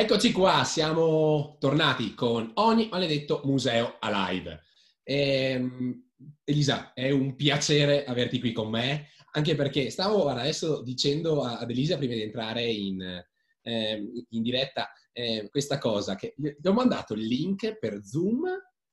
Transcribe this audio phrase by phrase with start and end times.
[0.00, 4.62] Eccoci qua, siamo tornati con ogni maledetto museo alive.
[5.02, 11.68] Ehm, Elisa, è un piacere averti qui con me, anche perché stavo adesso dicendo ad
[11.68, 13.02] Elisa prima di entrare in,
[13.60, 18.46] eh, in diretta eh, questa cosa, che gli ho mandato il link per Zoom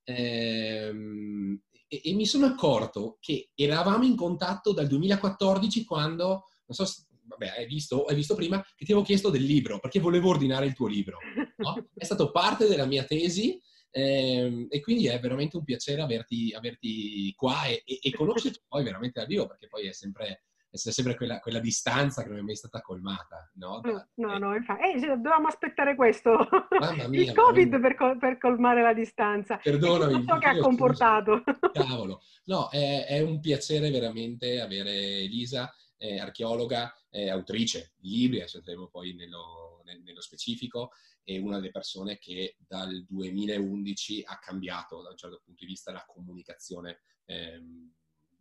[0.04, 6.28] ehm, e, e, mi sono accorto che eravamo in contatto dal 2014 quando,
[6.66, 9.80] non so se vabbè, hai visto, hai visto prima che ti avevo chiesto del libro,
[9.80, 11.20] perché volevo ordinare il tuo libro.
[11.58, 11.88] No?
[11.94, 13.60] È stato parte della mia tesi
[13.92, 18.84] ehm, e quindi è veramente un piacere averti, averti qua e, e, e, conoscerti poi
[18.84, 22.42] veramente dal vivo, perché poi è sempre, è sempre quella, quella, distanza che non è
[22.42, 23.50] mai stata colmata.
[23.56, 24.82] No, da, mm, no, no infatti.
[24.84, 26.38] Eh, dovevamo aspettare questo,
[27.10, 29.58] mia, il Covid per, col- per, colmare la distanza.
[29.58, 30.26] Perdonami.
[30.28, 31.44] So che ha comportato.
[31.74, 32.22] Cavolo.
[32.46, 38.58] No, è, è un piacere veramente avere Elisa eh, archeologa, eh, autrice di libri, adesso
[38.58, 40.92] entreremo poi nello, nello, specifico,
[41.24, 45.92] è una delle persone che dal 2011 ha cambiato da un certo punto di vista
[45.92, 47.94] la comunicazione ehm,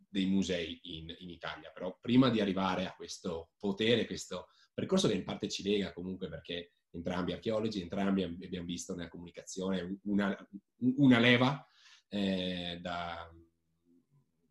[0.09, 1.71] dei musei in, in, Italia.
[1.71, 6.29] Però prima di arrivare a questo potere, questo percorso che in parte ci lega comunque
[6.29, 10.35] perché entrambi archeologi, entrambi abbiamo visto nella comunicazione una,
[10.77, 11.67] una leva
[12.07, 13.29] eh, da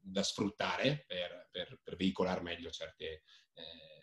[0.07, 3.23] da sfruttare per, per, per veicolare meglio certe,
[3.55, 3.97] eh,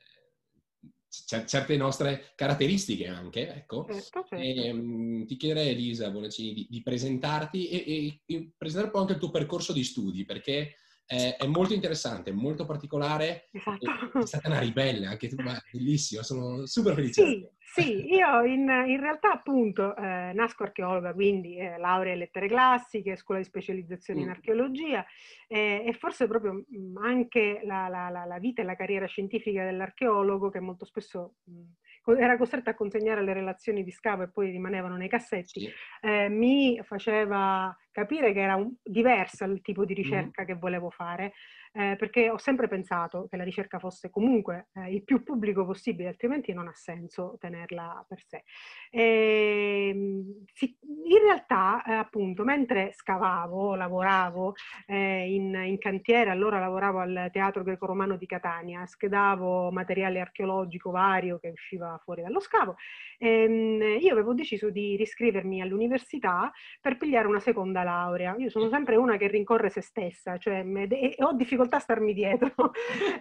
[1.45, 3.85] certe nostre caratteristiche anche, ecco.
[3.89, 4.35] Certo, certo.
[4.35, 8.99] E, um, ti chiederei, Elisa Bonaccini, di, di presentarti e, e, e, presentare un po'
[9.01, 13.49] anche il tuo percorso di studi, perché è, è molto interessante, molto particolare.
[13.51, 14.19] Esatto.
[14.19, 17.23] È stata una ribelle, anche tu, ma bellissima, sono super felice.
[17.23, 22.47] Sì, sì, io in, in realtà appunto eh, nasco archeologa, quindi eh, laurea in lettere
[22.47, 24.23] classiche, scuola di specializzazione mm.
[24.23, 25.05] in archeologia
[25.47, 29.07] eh, e forse proprio mh, mm, anche la, la, la, la, vita e la carriera
[29.07, 31.63] scientifica dell'archeologo che molto spesso mh, mm,
[32.05, 35.71] era costretta a consegnare le relazioni di scavo e poi rimanevano nei cassetti, sì.
[36.01, 40.45] Eh, mi faceva capire che era un, diversa il tipo di ricerca mm.
[40.45, 41.33] che volevo fare
[41.75, 46.09] eh, perché ho sempre pensato che la ricerca fosse comunque eh, il più pubblico possibile,
[46.09, 48.43] altrimenti non ha senso tenerla per sé.
[48.91, 54.53] E, ehm, si, in realtà, eh, appunto, mentre scavavo, lavoravo
[54.85, 61.39] eh, in, in, cantiere, allora lavoravo al Teatro Greco-Romano di Catania, schedavo materiale archeologico vario
[61.39, 62.75] che usciva fuori dallo scavo,
[63.17, 68.35] ehm, io avevo deciso di riscrivermi all'università per pigliare una seconda laurea.
[68.37, 72.13] Io sono sempre una che rincorre se stessa, cioè e ho difficoltà difficoltà a starmi
[72.13, 72.71] dietro.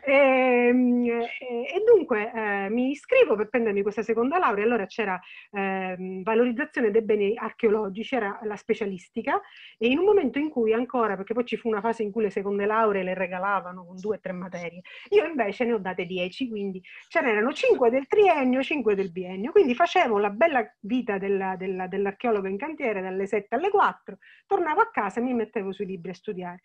[0.05, 0.13] e,
[0.69, 5.19] ehm, e, dunque eh, mi iscrivo per prendermi questa seconda laurea, allora c'era
[5.51, 9.41] eh, valorizzazione dei beni archeologici, era la specialistica,
[9.79, 12.23] e in un momento in cui ancora, perché poi ci fu una fase in cui
[12.23, 16.05] le seconde lauree le regalavano con due o tre materie, io invece ne ho date
[16.05, 21.19] dieci, quindi ce n'erano cinque del triennio, cinque del biennio, quindi facevo la bella vita
[21.19, 25.73] della, della, dell'archeologo in cantiere dalle 7 alle 4, tornavo a casa e mi mettevo
[25.73, 26.61] sui libri a studiare.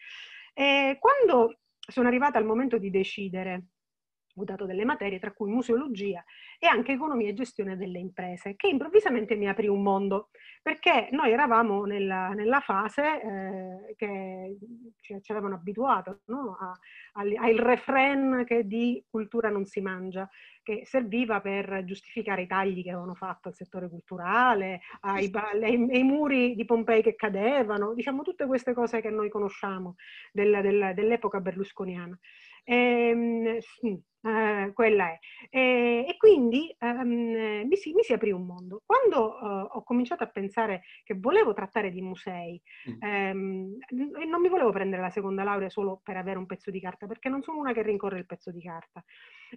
[0.59, 3.63] E quando sono arrivata al momento di decidere
[4.37, 6.23] ho dato delle materie, tra cui museologia
[6.59, 10.29] e anche economia e gestione delle imprese, che improvvisamente mi aprì un mondo,
[10.61, 14.57] perché noi eravamo nella, nella fase eh, che
[14.99, 16.57] ci, ci, avevano abituato no?
[16.59, 16.71] a,
[17.13, 20.29] al, al refrain che di cultura non si mangia,
[20.61, 26.03] che serviva per giustificare i tagli che avevano fatto al settore culturale, ai, ai, ai
[26.03, 29.95] muri di Pompei che cadevano, diciamo tutte queste cose che noi conosciamo
[30.33, 32.19] del, del, dell'epoca berlusconiana.
[32.69, 33.59] Ehm,
[34.27, 35.19] eh, quella è.
[35.49, 38.81] E, e quindi um, mi, si, mi, si, aprì un mondo.
[38.85, 42.93] Quando uh, ho cominciato a pensare che volevo trattare di musei, mm.
[43.01, 43.77] um,
[44.19, 47.07] e non mi volevo prendere la seconda laurea solo per avere un pezzo di carta,
[47.07, 49.01] perché non sono una che rincorre il pezzo di carta.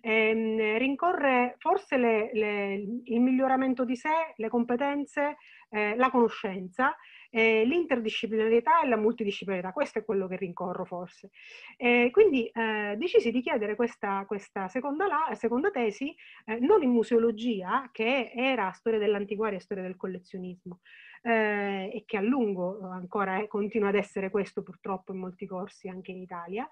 [0.02, 5.36] Um, rincorre forse le, le, il miglioramento di sé, le competenze,
[5.70, 6.94] eh, la conoscenza
[7.30, 11.30] eh, l'interdisciplinarietà e la multidisciplinarietà, questo è quello che rincorro forse.
[11.76, 16.90] Eh, quindi eh, decisi di chiedere questa, questa seconda, la, seconda, tesi eh, non in
[16.90, 20.80] museologia, che era storia dell'antiquaria e storia del collezionismo,
[21.22, 26.10] eh, e che a lungo ancora continua ad essere questo purtroppo in molti corsi anche
[26.10, 26.68] in Italia,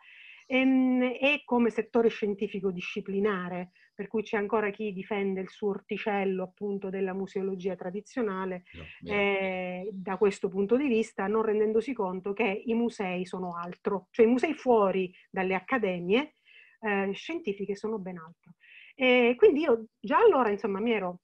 [0.49, 6.43] ehm, e come settore scientifico disciplinare, per cui c'è ancora chi difende il suo orticello
[6.45, 8.63] appunto della museologia tradizionale
[9.03, 14.07] no, eh, da questo punto di vista, non rendendosi conto che i musei sono altro,
[14.11, 16.37] cioè i musei fuori dalle accademie
[16.81, 18.55] eh, scientifiche sono ben altro.
[18.95, 21.21] E quindi io già allora insomma mi ero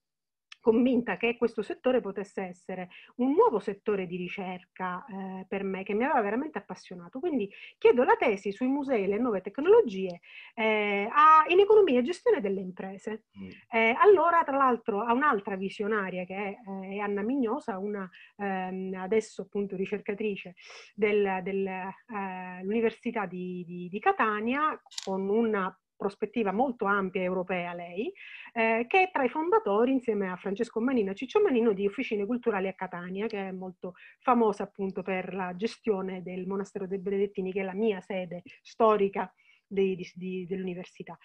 [0.65, 5.93] convinta che questo settore potesse essere un nuovo settore di ricerca eh, per me, che
[5.93, 7.21] mi aveva veramente appassionato.
[7.21, 10.21] Quindi chiedo la tesi sui musei e le nuove tecnologie
[10.55, 13.25] eh, a, in economia e gestione delle imprese.
[13.39, 13.49] Mm.
[13.71, 18.09] Eh, allora, tra l'altro, a un'altra visionaria che è, eh, è Anna Mignosa, una
[18.39, 20.55] ehm, adesso appunto ricercatrice
[20.95, 28.13] dell'Università del, eh, di, di, di Catania, con una prospettiva molto ampia europea lei,
[28.53, 32.27] eh, che è tra i fondatori insieme a Francesco Manino e Ciccio Manino di Officine
[32.27, 37.53] Culturali a Catania, che è molto famosa appunto per la gestione del Monastero dei Benedettini,
[37.53, 39.33] che è la mia sede storica
[39.67, 41.17] dell'università.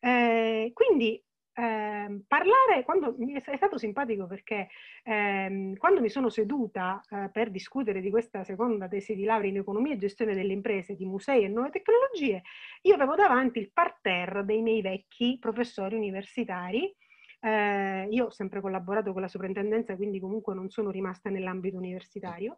[0.00, 1.22] Eh, quindi
[1.58, 4.68] eh, parlare, quando, è stato simpatico perché
[5.04, 9.56] ehm, quando mi sono seduta eh, per discutere di questa seconda tesi di laurea in
[9.56, 12.42] economia e gestione delle imprese, di musei e nuove tecnologie,
[12.82, 16.94] io avevo davanti il parterre dei miei vecchi professori universitari
[17.40, 22.56] eh, io ho sempre collaborato con la sovrintendenza, quindi comunque non sono rimasta nell'ambito universitario.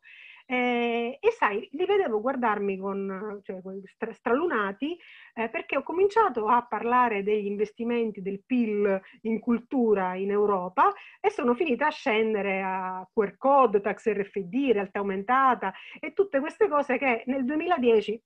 [0.50, 4.97] Eh, e sai, li vedevo guardarmi con, cioè, stra- stralunati
[5.35, 10.91] eh, perché ho cominciato a parlare degli investimenti del PIL in cultura in Europa
[11.21, 16.67] e sono finita a scendere a QR code, tax RFD, realtà aumentata e tutte queste
[16.67, 18.19] cose che nel 2010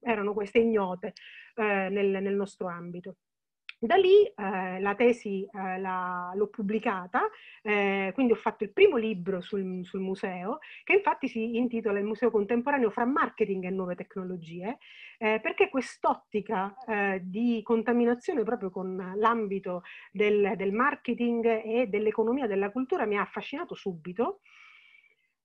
[0.00, 1.12] erano queste ignote
[1.56, 3.16] eh, nel, nel nostro ambito.
[3.80, 7.28] Da lì eh, la tesi eh, la, l'ho pubblicata,
[7.62, 12.04] eh, quindi ho fatto il primo libro sul, sul, museo, che infatti si intitola Il
[12.04, 14.78] Museo Contemporaneo fra marketing e nuove tecnologie,
[15.18, 22.72] eh, perché quest'ottica eh, di contaminazione proprio con l'ambito del, del marketing e dell'economia della
[22.72, 24.40] cultura mi ha affascinato subito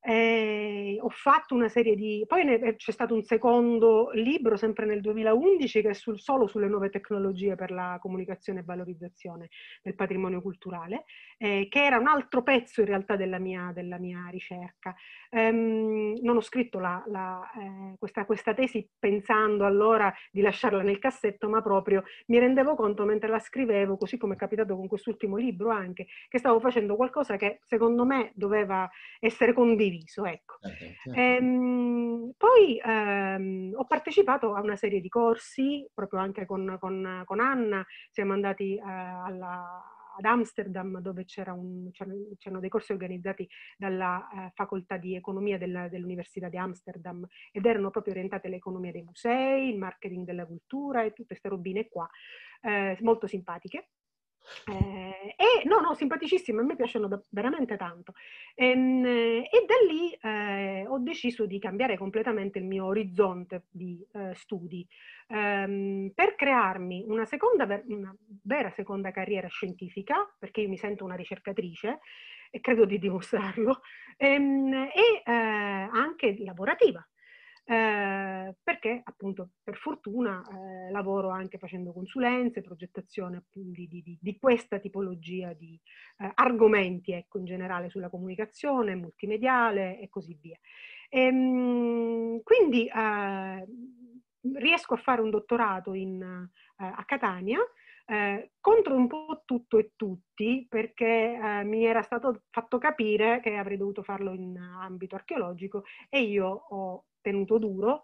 [0.06, 2.26] eh, ho fatto una serie di...
[2.28, 6.68] Poi eh, c'è stato un secondo libro, sempre nel 2011, che è sul, solo sulle
[6.68, 9.48] nuove tecnologie per la comunicazione e valorizzazione
[9.82, 11.06] del patrimonio culturale,
[11.38, 14.94] eh, che era un altro pezzo in realtà della mia, della mia ricerca.
[15.32, 21.00] Um, non ho scritto la, la, eh, questa, questa, tesi pensando allora di lasciarla nel
[21.00, 25.38] cassetto, ma proprio mi rendevo conto mentre la scrivevo, così come è capitato con quest'ultimo
[25.38, 28.88] libro anche, che stavo facendo qualcosa che secondo me doveva
[29.20, 30.26] essere condiviso condiviso.
[30.26, 30.56] Ecco.
[30.62, 31.20] Certo, certo.
[31.20, 37.40] Ehm, poi ehm, ho partecipato a una serie di corsi, proprio anche con, con, con
[37.40, 39.82] Anna, siamo andati eh, alla,
[40.18, 43.48] ad Amsterdam dove c'era un, c'erano dei corsi organizzati
[43.78, 49.04] dalla eh, facoltà di economia della, dell'Università di Amsterdam ed erano proprio orientate all'economia dei
[49.04, 52.10] musei, il marketing della cultura e tutte queste robine qua,
[52.62, 53.90] eh, molto simpatiche.
[54.66, 58.14] Eh, e no, no, simpaticissime, a me piacciono da, veramente tanto.
[58.56, 64.06] E, ehm, e da lì eh, ho deciso di cambiare completamente il mio orizzonte di
[64.14, 64.88] eh, studi
[65.28, 71.16] ehm, per crearmi una, seconda, una vera seconda carriera scientifica, perché io mi sento una
[71.16, 72.00] ricercatrice
[72.52, 73.82] e credo di dimostrarlo,
[74.18, 77.06] ehm, e eh, anche lavorativa
[77.66, 84.80] eh, perché appunto per fortuna eh, lavoro anche facendo consulenze, progettazione di, di, di questa
[84.80, 85.80] tipologia di
[86.18, 90.58] eh, argomenti ecco, in generale sulla comunicazione multimediale e così via.
[91.10, 93.68] E, ehm, quindi eh,
[94.56, 97.60] riesco a fare un dottorato in, eh, a Catania
[98.06, 103.56] eh, contro un po' tutto e tutti, perché eh, mi era stato fatto capire che
[103.56, 108.04] avrei dovuto farlo in ambito archeologico e io ho tenuto duro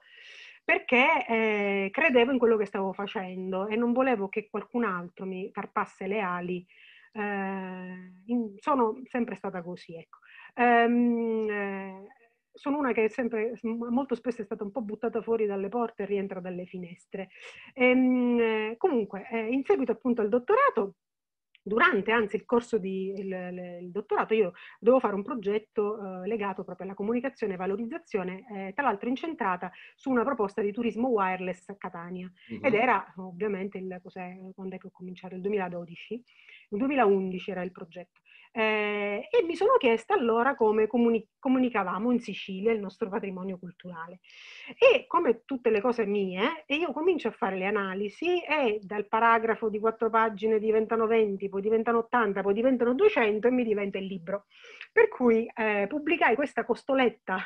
[0.63, 5.49] perché eh, credevo in quello che stavo facendo e non volevo che qualcun altro mi
[5.51, 6.63] tarpasse le ali.
[7.11, 10.19] Eh, in, sono sempre stata così, ecco.
[10.55, 12.07] Um,
[12.53, 16.05] sono una che sempre, molto spesso è stata un po' buttata fuori dalle porte e
[16.05, 17.29] rientra dalle finestre.
[17.73, 20.95] Ehm, comunque, eh, in seguito appunto al dottorato,
[21.69, 26.63] durante anzi il corso di il, il dottorato io dovevo fare un progetto eh, legato
[26.63, 31.69] proprio alla comunicazione e valorizzazione, eh, tra l'altro incentrata su una proposta di turismo wireless
[31.69, 32.29] a Catania.
[32.49, 32.59] Uh-huh.
[32.61, 35.35] Ed era ovviamente il, quando è che ho cominciato?
[35.35, 36.23] Il 2012,
[36.71, 38.21] il 2011 era il progetto.
[38.51, 44.19] Eh, e mi sono chiesta allora come comuni- comunicavamo in Sicilia il nostro patrimonio culturale.
[44.77, 49.69] E come tutte le cose mie, io comincio a fare le analisi e dal paragrafo
[49.69, 54.05] di quattro pagine diventano 20, poi diventano 80, poi diventano 200 e mi diventa il
[54.05, 54.45] libro.
[54.91, 57.37] Per cui eh, pubblicai questa costoletta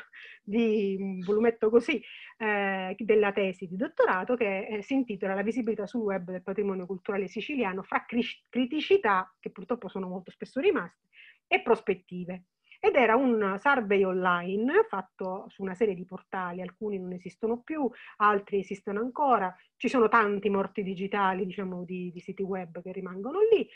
[0.42, 2.02] di un volumetto così
[2.38, 6.86] eh, della tesi di dottorato che eh, si intitola La visibilità sul web del patrimonio
[6.86, 8.04] culturale siciliano fra
[8.48, 11.03] criticità, che purtroppo sono molto spesso rimaste,
[11.46, 12.44] e prospettive.
[12.84, 17.90] ed era un survey online fatto su una serie di portali, alcuni non esistono più,
[18.16, 23.38] altri esistono ancora, ci sono tanti morti digitali, diciamo, di, di siti web che rimangono
[23.50, 23.66] lì,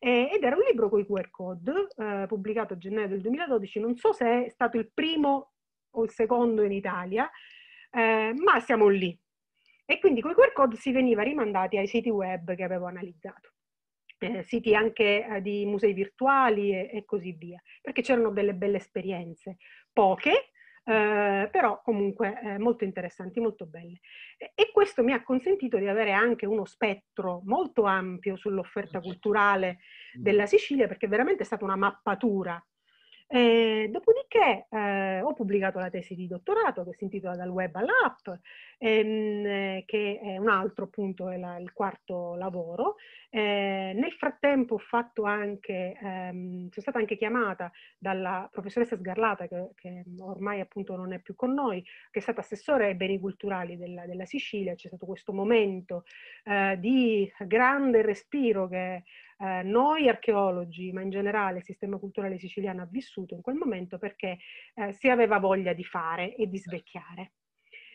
[0.00, 3.78] eh, ed era un libro con i QR code, eh, pubblicato a gennaio del 2012,
[3.78, 5.52] non so se è stato il primo
[5.90, 7.30] o il secondo in Italia,
[7.90, 9.16] eh, ma siamo lì.
[9.84, 13.52] E quindi con i QR code si veniva rimandati ai siti web che avevo analizzato.
[14.18, 18.78] Eh, siti anche eh, di musei virtuali e, e, così via, perché c'erano delle belle
[18.78, 19.58] esperienze,
[19.92, 20.52] poche,
[20.84, 24.00] eh, però comunque eh, molto interessanti, molto belle.
[24.38, 29.80] E, e, questo mi ha consentito di avere anche uno spettro molto ampio sull'offerta culturale
[30.14, 32.64] della Sicilia, perché veramente è stata una mappatura
[33.28, 38.40] eh, dopodiché eh, ho pubblicato la tesi di dottorato che si intitola Dal web all'app,
[38.78, 42.96] ehm, che è un altro appunto, è la, il quarto lavoro.
[43.28, 44.78] Eh, nel frattempo
[45.24, 51.18] anche, ehm, sono stata anche chiamata dalla professoressa Sgarlata, che, che, ormai appunto non è
[51.20, 54.74] più con noi, che è stata assessore ai beni culturali della, della Sicilia.
[54.74, 56.04] C'è stato questo momento
[56.44, 59.02] eh, di grande respiro che
[59.38, 63.98] eh, noi archeologi, ma in generale il sistema culturale siciliano ha vissuto in quel momento
[63.98, 64.38] perché
[64.74, 67.32] eh, si aveva voglia di fare e di svecchiare.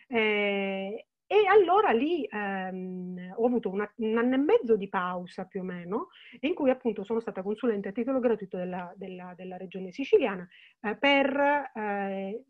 [0.08, 5.62] Eh, e allora lì ehm, ho avuto una, un anno e mezzo di pausa più
[5.62, 6.10] o meno,
[6.42, 10.46] in cui appunto sono stata consulente a titolo gratuito della, della, della regione siciliana
[10.82, 12.44] eh, per eh,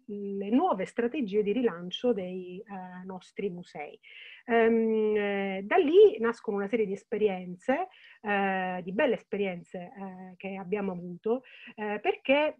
[0.51, 3.99] nuove strategie di rilancio dei eh, nostri musei.
[4.45, 7.87] Ehm, eh, da lì nascono una serie di esperienze,
[8.21, 11.43] eh, di belle esperienze eh, che abbiamo avuto,
[11.75, 12.57] perché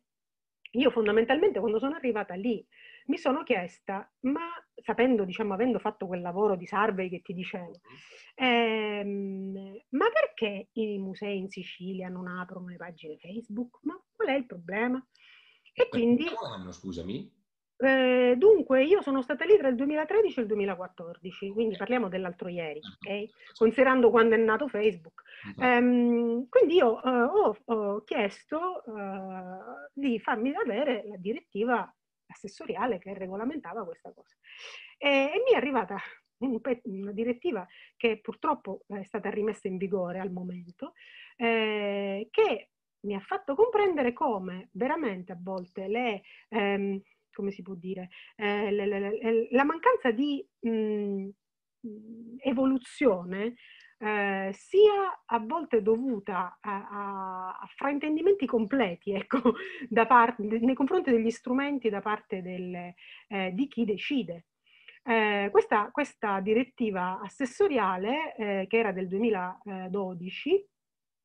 [0.71, 2.65] io fondamentalmente quando sono arrivata lì
[3.07, 7.81] mi sono chiesta, ma sapendo, diciamo, avendo fatto quel lavoro di survey che ti dicevo,
[8.36, 13.79] ehm, ma perché i musei in Sicilia non aprono le pagine Facebook?
[13.83, 15.05] Ma qual è il problema?
[15.74, 16.25] E quindi...
[16.53, 17.39] Anno, scusami?
[17.83, 22.47] Eh, dunque, io sono stata lì tra il 2013 e il 2014, quindi parliamo dell'altro
[22.47, 23.57] ieri, ah, ok?
[23.57, 25.23] Considerando quando è nato Facebook.
[25.55, 31.91] Um, quindi io uh, ho, ho, chiesto uh, di farmi avere la direttiva
[32.27, 34.35] assessoriale che regolamentava questa cosa.
[35.00, 35.97] E, e mi è arrivata
[36.83, 37.65] una direttiva
[37.97, 40.93] che purtroppo è stata rimessa in vigore al momento,
[41.35, 42.69] eh, che
[43.01, 47.01] mi ha fatto comprendere come veramente a volte le, ehm,
[47.33, 51.29] come si può dire, eh, le, le, la mancanza di mh,
[52.43, 53.55] evoluzione
[54.01, 59.53] eh, sia a volte dovuta a, a, a fraintendimenti completi ecco,
[60.07, 62.93] parte, nei confronti degli strumenti da parte del,
[63.27, 64.45] eh, di chi decide.
[65.03, 70.67] Eh, questa, questa, direttiva assessoriale, eh, che era del 2012,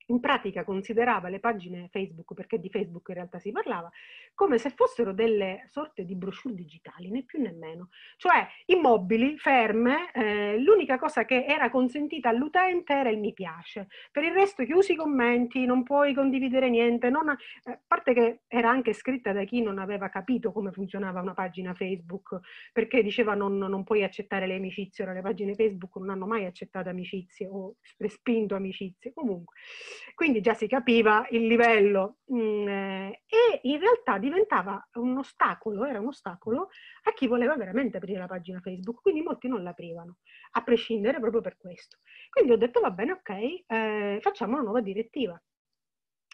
[0.06, 3.90] in pratica considerava le pagine Facebook, perché di Facebook in realtà si parlava,
[4.34, 7.88] come se fossero delle sorte di brochure digitali, né più né meno.
[8.16, 13.88] Cioè immobili, ferme, eh, l'unica cosa che era consentita all'utente era il mi piace.
[14.12, 18.40] Per il resto chiusi i commenti, non puoi condividere niente, non, a eh, parte che
[18.46, 22.38] era anche scritta da chi non aveva capito come funzionava una pagina Facebook,
[22.72, 26.44] perché diceva non, non puoi accettare le amicizie, ora le pagine Facebook non hanno mai
[26.44, 29.54] accettato amicizie o respinto amicizie, comunque.
[30.14, 35.84] Quindi già si capiva il livello mh, mm, eh, e in realtà diventava un ostacolo,
[35.84, 36.68] era un ostacolo
[37.04, 40.18] a chi voleva veramente aprire la pagina Facebook, quindi molti non l'aprivano,
[40.52, 41.98] a prescindere proprio per questo.
[42.30, 43.30] Quindi ho detto va bene, ok,
[43.66, 45.40] eh, facciamo una nuova direttiva.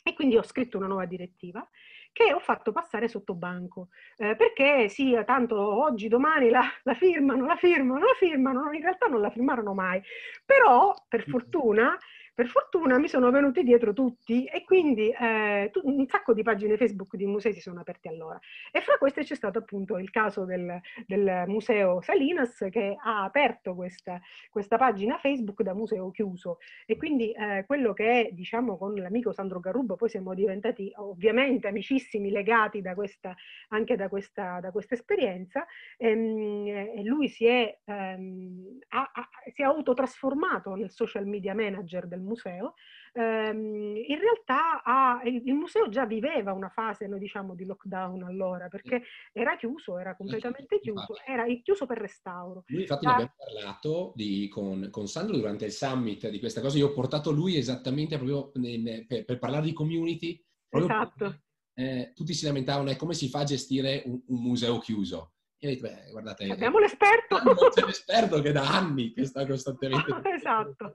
[0.05, 1.67] E quindi ho scritto una nuova direttiva
[2.13, 7.47] che ho fatto passare sotto banco, eh, perché sì, tanto oggi, domani la, la, firmano,
[7.47, 10.03] la firmano, la firmano, in realtà non la firmarono mai,
[10.45, 11.97] però per fortuna
[12.35, 17.15] per fortuna mi sono venuti dietro tutti e quindi eh, un sacco di pagine Facebook
[17.17, 18.39] di musei si sono aperte allora.
[18.71, 23.75] E fra queste c'è stato appunto il caso del, del Museo Salinas che ha aperto
[23.75, 24.21] questa,
[24.51, 26.59] questa, pagina Facebook da museo chiuso.
[26.87, 31.69] E quindi eh, quello che è, diciamo, con l'amico Sandro Garrubo, poi siamo diventati ovviamente
[31.69, 33.35] amicissimi, legati da questa,
[33.69, 35.67] anche da questa, da questa esperienza,
[35.99, 42.07] ehm, e lui si è, ehm, ha, ha, si è autotrasformato nel social media manager
[42.07, 42.75] del museo,
[43.13, 48.23] ehm, in realtà ha, il, il, museo già viveva una fase, noi diciamo, di lockdown
[48.25, 49.03] allora, perché
[49.33, 52.65] era chiuso, era completamente chiuso, era chiuso per restauro.
[52.67, 56.79] Lui infatti ne abbiamo parlato di, con, con, Sandro durante il summit di questa cosa,
[56.79, 60.43] io ho portato lui esattamente proprio nel, per, per, parlare di community.
[60.69, 61.43] Esatto.
[61.75, 65.32] eh, tutti si lamentavano, è come si fa a gestire un, un museo chiuso?
[65.65, 67.37] E detto, beh, guardate, abbiamo l'esperto.
[67.71, 70.11] C'è l'esperto che da anni che sta costantemente.
[70.35, 70.93] esatto.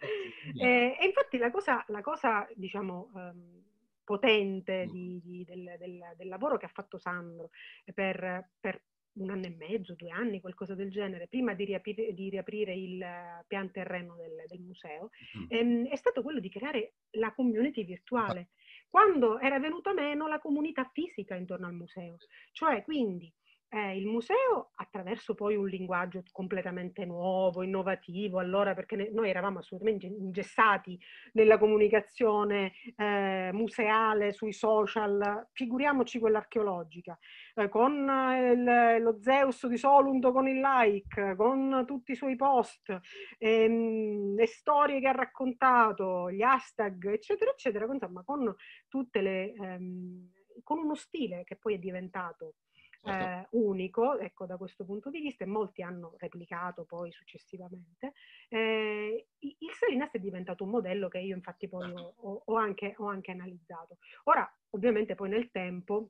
[0.59, 3.63] E, e, infatti la cosa, la cosa diciamo, um,
[4.03, 4.89] potente mm.
[4.89, 7.51] di, di, del, del, del, lavoro che ha fatto Sandro
[7.93, 8.81] per, per
[9.13, 13.05] un anno e mezzo, due anni, qualcosa del genere, prima di riaprire, di riaprire il
[13.47, 15.45] pian terreno del, del museo, mm.
[15.47, 18.49] ehm, è stato quello di creare la community virtuale,
[18.89, 22.17] quando era venuta meno la comunità fisica intorno al museo.
[22.51, 23.31] Cioè, quindi,
[23.69, 29.59] eh, il museo attraverso poi un linguaggio completamente nuovo, innovativo, allora perché ne, noi eravamo
[29.59, 30.99] assolutamente ingessati
[31.33, 37.17] nella comunicazione eh, museale, sui social, figuriamoci quella archeologica,
[37.55, 42.97] eh, con il, lo Zeus di Solunto con il like, con tutti i suoi post,
[43.37, 48.53] ehm, le storie che ha raccontato, gli hashtag, eccetera, eccetera, insomma con
[48.87, 49.53] tutte le...
[49.53, 50.31] Ehm,
[50.63, 52.55] con uno stile che poi è diventato.
[53.03, 58.13] Eh, unico, ecco, da questo punto di vista, e molti hanno replicato poi successivamente.
[58.49, 62.95] Eh, il Salinas è diventato un modello che io infatti poi ho, ho, ho, anche,
[62.97, 63.97] ho anche analizzato.
[64.25, 66.09] Ora, ovviamente poi nel tempo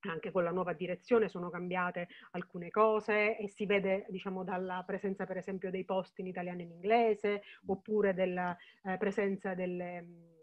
[0.00, 5.24] anche con la nuova direzione sono cambiate alcune cose e si vede diciamo dalla presenza
[5.24, 10.36] per esempio dei post in italiano e in inglese oppure della eh, presenza delle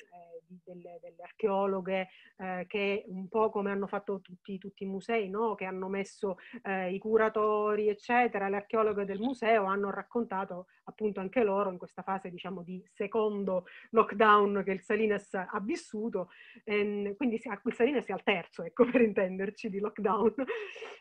[0.64, 5.56] delle, delle archeologhe eh, che un po' come hanno fatto tutti, tutti i musei, no?
[5.56, 11.44] che hanno messo eh, i curatori, eccetera, le archeologhe del museo hanno raccontato appunto anche
[11.44, 16.30] loro in questa fase diciamo di secondo lockdown che il Salinas ha vissuto,
[16.66, 20.34] ehm, quindi il Salinas è al terzo, ecco per intenderci, di lockdown.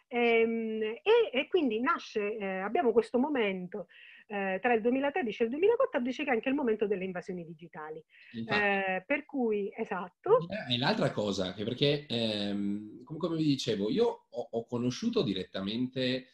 [0.08, 3.86] Ehm, e, e, quindi nasce, eh, abbiamo questo momento
[4.32, 8.02] eh, tra il 2013 e il 2014 che è anche il momento delle invasioni digitali.
[8.32, 10.38] Eh, per cui, esatto.
[10.70, 16.28] E l'altra cosa, che perché ehm, come vi dicevo, io ho, ho conosciuto direttamente,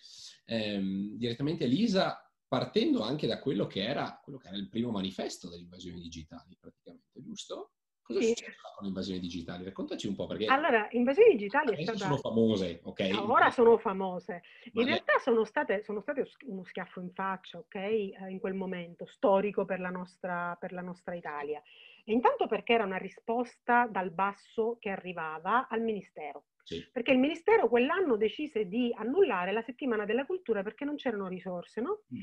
[0.47, 5.49] ehm, direttamente Elisa partendo anche da quello che, era, quello che era il primo manifesto
[5.49, 7.73] delle invasioni digitali, praticamente, giusto?
[8.09, 8.29] Cosa sì.
[8.29, 9.65] succede con le invasioni digitali?
[9.65, 10.47] Raccontaci un po' perché...
[10.47, 11.99] Allora, invasioni digitali è stata...
[11.99, 13.23] sono famose, ok?
[13.27, 14.43] ora sono famose.
[14.73, 17.75] In Ma realtà sono state, sono state, uno schiaffo in faccia, ok?
[17.75, 21.63] Eh, in quel momento, storico per la, nostra, per la nostra Italia.
[22.03, 26.45] E intanto perché era una risposta dal basso che arrivava al Ministero.
[26.63, 26.83] Sì.
[26.91, 31.83] Perché il Ministero quell'anno decise di annullare la settimana della cultura perché non c'erano risorse,
[31.83, 32.05] no?
[32.15, 32.23] Mm.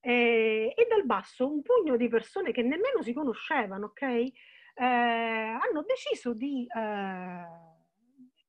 [0.00, 4.32] E, e dal basso un pugno di persone che nemmeno si conoscevano, ok?
[4.74, 7.44] Eh, hanno deciso di, eh,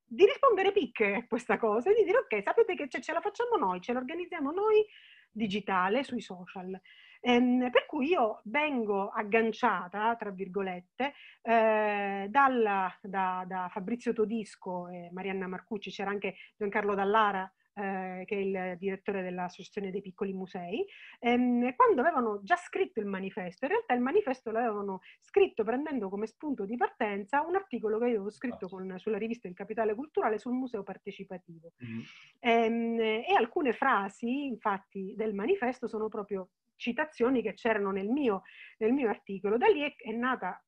[0.06, 3.22] di, rispondere picche a questa cosa e di dire ok, sapete che ce, ce la
[3.22, 4.86] facciamo noi, ce la organizziamo noi
[5.32, 6.80] digitale sui social.
[7.26, 15.10] Ehm, per cui io vengo agganciata, tra virgolette, eh, dalla, da, da, Fabrizio Todisco e
[15.12, 20.86] Marianna Marcucci, c'era anche Giancarlo Dallara eh, che è il direttore dell'Associazione dei Piccoli Musei,
[21.20, 26.28] ehm, quando avevano già scritto il manifesto, in realtà il manifesto l'avevano scritto prendendo come
[26.28, 30.40] spunto di partenza un articolo che io avevo scritto con, sulla rivista Il Capitale Culturale
[30.40, 31.74] sul museo partecipativo.
[31.84, 32.02] Mm-hmm.
[32.40, 38.44] Ehm, e alcune frasi, infatti, del manifesto sono proprio citazioni che c'erano nel mio,
[38.78, 39.58] nel mio articolo.
[39.58, 40.64] Da lì è, è nata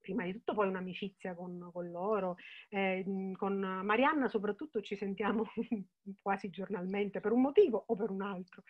[0.00, 2.36] prima di tutto poi un'amicizia con, con loro,
[2.68, 3.04] eh,
[3.36, 5.44] con Marianna soprattutto ci sentiamo
[6.20, 8.62] quasi giornalmente per un motivo o per un altro.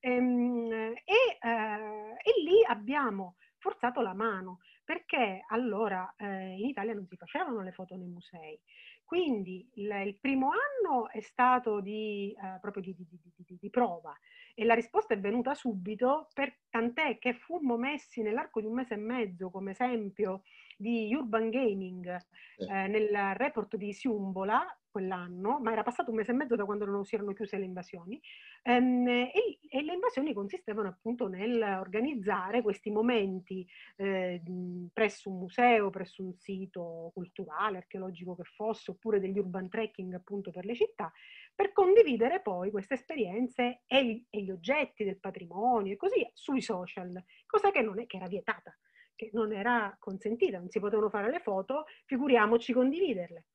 [0.00, 7.06] Ehm, e, eh, e lì abbiamo forzato la mano perché allora eh, in Italia non
[7.06, 8.60] si facevano le foto nei musei.
[9.04, 14.14] Quindi il, il primo anno è stato di, eh, proprio di, di, di, prova
[14.54, 18.94] e la risposta è venuta subito, per, tant'è che fummo messi nell'arco di un mese
[18.94, 20.42] e mezzo come esempio
[20.76, 22.06] di Urban Gaming
[22.58, 26.84] eh, nel report di Siumbola quell'anno, ma era passato un mese e mezzo da quando
[26.84, 28.20] non si erano chiuse le invasioni,
[28.62, 34.40] ehm, e, e, le invasioni consistevano appunto nel organizzare questi momenti eh,
[34.92, 40.52] presso un museo, presso un sito culturale, archeologico che fosse, oppure degli urban trekking appunto
[40.52, 41.10] per le città,
[41.52, 47.24] per condividere poi queste esperienze e e gli oggetti del patrimonio e così sui social,
[47.46, 48.76] cosa che non è che era vietata
[49.14, 53.46] che non era consentita, non si potevano fare le foto, figuriamoci condividerle.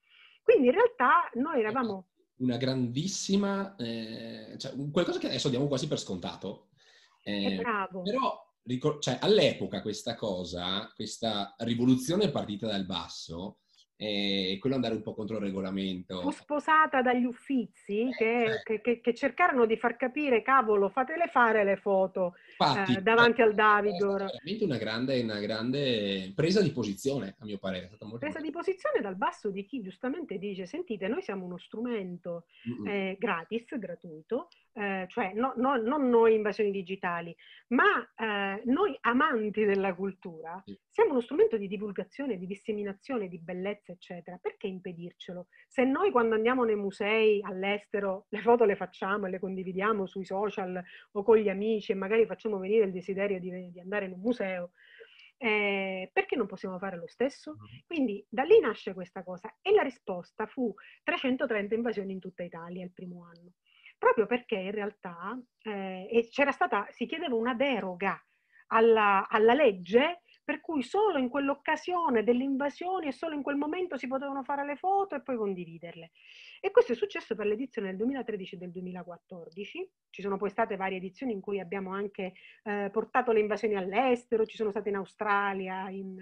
[0.41, 2.07] Quindi in realtà noi eravamo...
[2.37, 6.69] Una grandissima, eh, cioè qualcosa che adesso diamo quasi per scontato.
[7.21, 8.01] Eh, bravo.
[8.01, 8.49] Però
[8.99, 13.59] cioè, all'epoca questa cosa, questa rivoluzione partita dal basso,
[14.01, 16.21] e quello andare un po' contro il regolamento.
[16.21, 18.63] Fu sposata dagli uffizi eh, che, eh.
[18.63, 23.41] che, che, che, cercarono di far capire, cavolo, fatele fare le foto Infatti, eh, davanti
[23.41, 24.21] al Davidor.
[24.21, 27.83] È veramente una grande, una grande, presa di posizione, a mio parere.
[27.83, 28.49] È stata molto presa molto...
[28.49, 32.45] di posizione dal basso di chi giustamente dice, sentite, noi siamo uno strumento
[32.87, 37.35] eh, gratis, gratuito, eh, cioè no, no, non noi invasioni digitali,
[37.69, 43.91] ma eh, noi amanti della cultura, siamo uno strumento di divulgazione, di disseminazione, di bellezza,
[43.91, 44.37] eccetera.
[44.41, 45.47] Perché impedircelo?
[45.67, 50.25] Se noi quando andiamo nei musei all'estero le foto le facciamo e le condividiamo sui
[50.25, 54.13] social o con gli amici e magari facciamo venire il desiderio di, di andare in
[54.13, 54.71] un museo,
[55.41, 57.55] eh, perché non possiamo fare lo stesso?
[57.87, 62.83] Quindi da lì nasce questa cosa e la risposta fu 330 invasioni in tutta Italia
[62.83, 63.53] il primo anno
[63.99, 68.19] proprio perché in realtà eh, c'era stata, si chiedeva una deroga
[68.67, 73.97] alla, alla legge per cui solo in quell'occasione delle invasioni e solo in quel momento
[73.97, 76.09] si potevano fare le foto e poi condividerle.
[76.59, 79.91] E questo è successo per l'edizione del 2013 e del 2014.
[80.09, 82.33] Ci sono poi state varie edizioni in cui abbiamo anche
[82.63, 86.17] eh, portato le invasioni all'estero, ci sono state in Australia, in,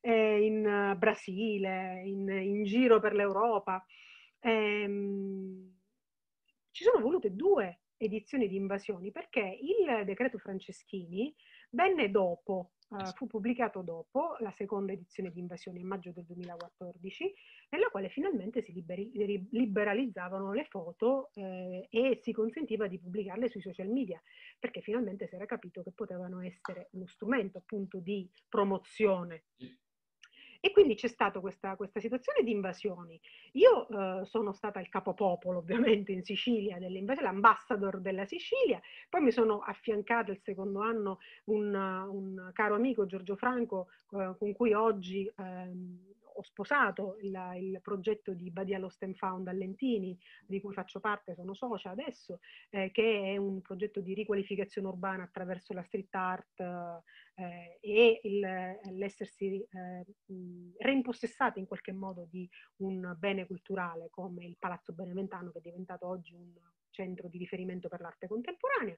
[0.00, 3.86] eh, in Brasile, in, in, giro per l'Europa.
[4.40, 5.81] Ehm,
[6.72, 11.32] ci sono volute due edizioni di invasioni perché il decreto Franceschini
[11.70, 17.32] venne dopo, uh, fu pubblicato dopo la seconda edizione di invasioni a maggio del 2014,
[17.70, 19.10] nella quale finalmente si liberi,
[19.50, 24.20] liberalizzavano le foto eh, e si consentiva di pubblicarle sui social media,
[24.58, 29.44] perché finalmente si era capito che potevano essere uno strumento appunto di promozione
[30.64, 33.20] e quindi c'è stata questa, questa, situazione di invasioni.
[33.54, 39.58] Io eh, sono stata il capopopolo ovviamente in Sicilia l'ambassador della Sicilia, poi mi sono
[39.58, 45.70] affiancata il secondo anno un, un caro amico Giorgio Franco eh, con cui oggi eh,
[46.34, 51.00] ho sposato il, il, progetto di Badia Lost and Found a Lentini, di cui faccio
[51.00, 52.40] parte, sono socia adesso,
[52.70, 58.40] eh, che è un progetto di riqualificazione urbana attraverso la street art eh, e il,
[58.92, 60.06] l'essersi eh,
[60.78, 66.06] reimpossessati in qualche modo di un bene culturale come il Palazzo Beneventano, che è diventato
[66.06, 66.52] oggi un
[66.90, 68.96] centro di riferimento per l'arte contemporanea.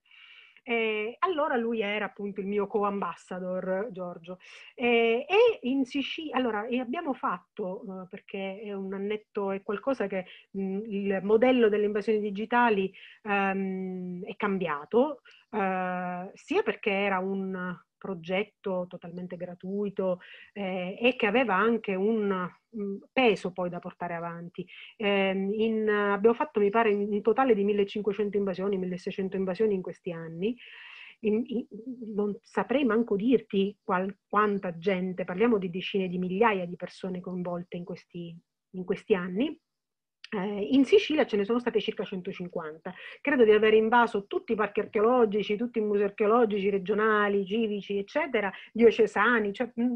[0.66, 4.38] Eh, allora lui era appunto il mio co-ambassador, Giorgio.
[4.74, 10.24] Eh, e in Sicilia, allora abbiamo fatto, uh, perché è un annetto, è qualcosa che
[10.52, 12.90] mh, il modello delle invasioni digitali
[13.24, 20.20] um, è cambiato, uh, sia perché era un progetto totalmente gratuito
[20.52, 22.50] eh, e che aveva anche un
[23.10, 24.66] peso poi da portare avanti.
[24.96, 30.12] Eh, in, abbiamo fatto, mi pare, un totale di 1500 invasioni, 1600 invasioni in questi
[30.12, 30.54] anni.
[31.20, 31.66] In, in,
[32.14, 37.78] non saprei manco dirti qual, quanta gente, parliamo di decine di migliaia di persone coinvolte
[37.78, 38.36] in questi,
[38.72, 39.58] in questi anni
[40.34, 42.92] eh, in Sicilia ce ne sono state circa 150.
[43.20, 48.52] Credo di aver invaso tutti i parchi archeologici, tutti i musei archeologici regionali, civici, eccetera,
[48.72, 49.94] diocesani, cioè, mm,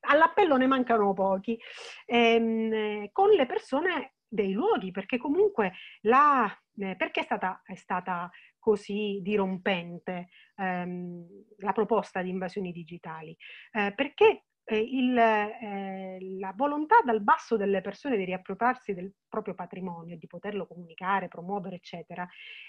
[0.00, 1.58] all'appello ne mancano pochi,
[2.06, 6.46] ehm, con le persone dei luoghi, perché comunque la,
[6.78, 11.26] eh, perché è stata, è stata così dirompente ehm,
[11.58, 13.36] la proposta di invasioni digitali?
[13.72, 19.54] Eh, perché eh, il, eh, la volontà dal basso delle persone di riappropriarsi del proprio
[19.54, 22.26] patrimonio, di poterlo comunicare, promuovere, eccetera,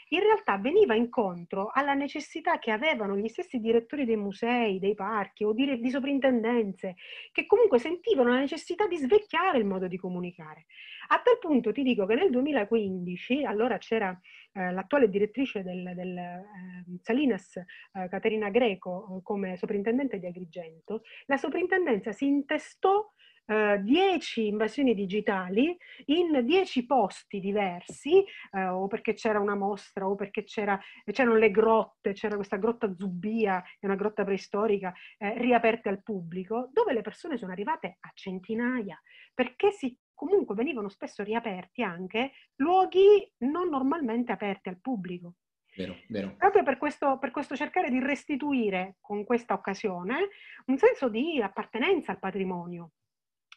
[0.09, 5.43] in realtà veniva incontro alla necessità che avevano gli stessi direttori dei musei, dei parchi
[5.43, 6.95] o di, di soprintendenze,
[7.31, 10.65] che comunque sentivano la necessità di svecchiare il modo di comunicare.
[11.07, 14.17] A tal punto ti dico che nel 2015, allora c'era
[14.53, 16.45] eh, l'attuale direttrice del, del eh,
[17.01, 23.11] Salinas, eh, Caterina Greco, come soprintendente di Agrigento, la soprintendenza si intestò
[23.45, 30.15] 10 uh, invasioni digitali in 10 posti diversi, uh, o perché c'era una mostra, o
[30.15, 30.79] perché c'era,
[31.11, 36.69] c'erano le grotte, c'era questa grotta Zubbia, è una grotta preistorica, eh, riaperte al pubblico,
[36.71, 38.99] dove le persone sono arrivate a centinaia,
[39.33, 45.35] perché si comunque venivano spesso riaperti anche luoghi non normalmente aperti al pubblico.
[45.75, 46.35] Vero, vero.
[46.37, 50.29] Proprio per questo, per questo, cercare di restituire con questa occasione
[50.67, 52.91] un senso di appartenenza al patrimonio.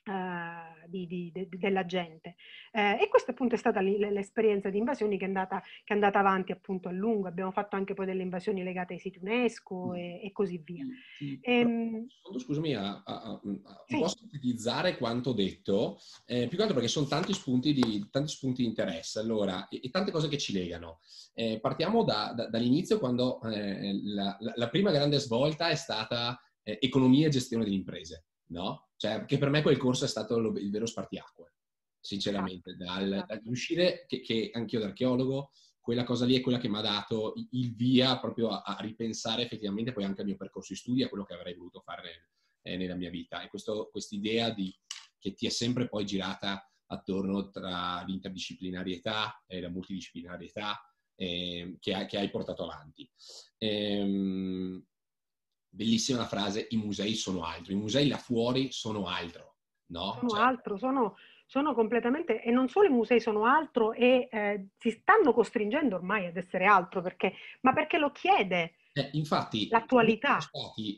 [0.09, 2.37] Uh, di, di, de, della gente.
[2.73, 6.19] Uh, e questa appunto è stata l'esperienza di invasioni che è, andata, che è, andata,
[6.19, 7.29] avanti appunto a lungo.
[7.29, 9.95] Abbiamo fatto anche poi delle invasioni legate ai siti UNESCO mm.
[9.97, 10.87] e, e, così via.
[11.19, 12.07] Sì, ehm,
[12.39, 13.99] scusami, a, a, a, un sì.
[13.99, 18.63] po' sintetizzare quanto detto, eh, più che altro perché sono tanti spunti di, tanti spunti
[18.63, 21.01] di interesse allora, e, e, tante cose che ci legano.
[21.35, 26.41] Eh, partiamo da, da, dall'inizio quando eh, la, la, la, prima grande svolta è stata
[26.63, 28.88] eh, economia e gestione delle imprese no?
[28.99, 31.55] Cioè, che per me quel corso è stato lo, il vero spartiacque,
[32.01, 33.27] sinceramente, esatto, dal, esatto.
[33.35, 36.83] dal riuscire, che, che anch'io da archeologo, quella cosa lì è quella che mi ha
[36.83, 41.03] dato il via proprio a, a, ripensare effettivamente poi anche al mio percorso di studi,
[41.05, 42.31] a quello che avrei voluto fare
[42.63, 43.41] eh, nella mia vita.
[43.41, 50.77] E questa idea che ti è sempre poi girata attorno tra l'interdisciplinarietà e la multidisciplinarietà,
[51.15, 53.09] eh, che, hai, che, hai, portato avanti.
[53.59, 54.85] Ehm,
[55.69, 59.57] bellissima la frase, i musei sono altro, i musei là fuori sono altro.
[59.87, 60.17] No?
[60.19, 64.67] Sono cioè, altro, sono, sono, completamente, e non solo i musei sono altro, e eh,
[64.77, 70.39] si stanno costringendo ormai ad essere altro, perché, ma perché lo chiede eh, infatti, l'attualità.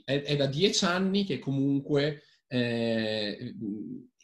[0.05, 3.55] È, è, da dieci anni che comunque eh,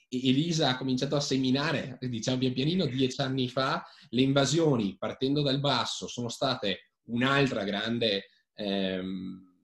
[0.09, 5.61] Elisa ha cominciato a seminare, diciamo pian pianino, dieci anni fa, le invasioni partendo dal
[5.61, 9.56] basso sono state un'altra grande ehm,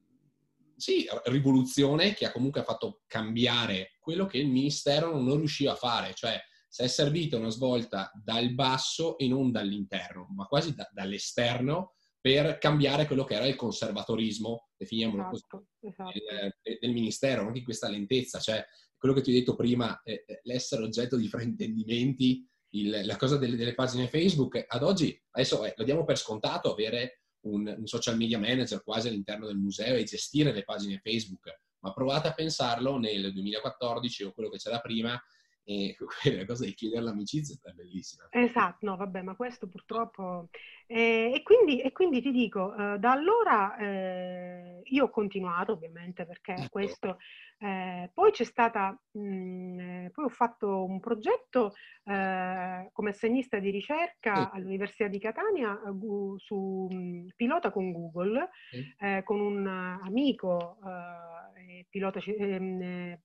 [0.82, 6.12] sì, rivoluzione che ha comunque fatto cambiare quello che il ministero non riusciva a fare,
[6.12, 11.94] cioè si è servita una svolta dal basso e non dall'interno, ma quasi da, dall'esterno
[12.20, 16.10] per cambiare quello che era il conservatorismo, definiamolo esatto, così, esatto.
[16.60, 18.64] Del, del, ministero, anche questa lentezza, cioè
[18.96, 23.36] quello che ti ho detto prima, eh, eh, l'essere oggetto di fraintendimenti, il, la cosa
[23.36, 27.86] delle, delle, pagine Facebook, ad oggi, adesso eh, lo diamo per scontato avere un, un,
[27.86, 32.34] social media manager quasi all'interno del museo e gestire le pagine Facebook, ma provate a
[32.34, 35.20] pensarlo nel 2014 o quello che c'era prima,
[35.64, 35.96] e
[36.36, 38.26] la cosa di chiedere l'amicizia è bellissima.
[38.30, 40.48] Esatto, no, vabbè, ma questo purtroppo...
[40.86, 46.26] Eh, e, quindi, e, quindi, ti dico, eh, da allora eh, io ho continuato ovviamente
[46.26, 46.68] perché ecco.
[46.68, 47.16] questo
[47.62, 53.60] eh, poi c'è stata, mh, mm, eh, poi ho fatto un progetto eh, come assegnista
[53.60, 58.48] di ricerca all'Università di Catania gu, su mh, mm, pilota con Google,
[59.22, 60.78] con un amico
[61.88, 63.18] pilota, ehm,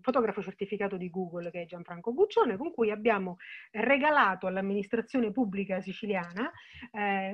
[0.00, 3.36] fotografo certificato di Google che è Gianfranco Buccione, con cui abbiamo
[3.70, 6.50] regalato all'amministrazione pubblica siciliana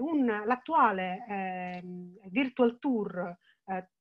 [0.01, 3.37] un, l'attuale ehm, virtual tour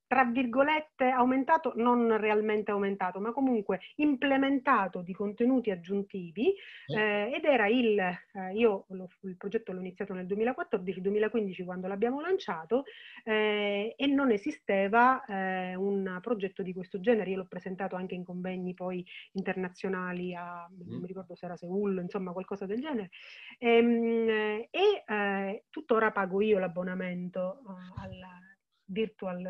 [0.10, 6.52] tra virgolette aumentato, non realmente aumentato, ma comunque implementato di contenuti aggiuntivi
[6.88, 8.18] eh, ed era il, eh,
[8.56, 12.86] io lo, il progetto l'ho iniziato nel 2014-2015 quando l'abbiamo lanciato
[13.24, 18.24] eh, e non esisteva eh, un progetto di questo genere, io l'ho presentato anche in
[18.24, 21.06] convegni poi internazionali a, non mi mm.
[21.06, 23.12] ricordo se era Seul, insomma qualcosa del genere.
[23.60, 28.49] Ehm, e, e eh, tuttora pago io l'abbonamento eh, alla
[28.90, 29.46] virtual,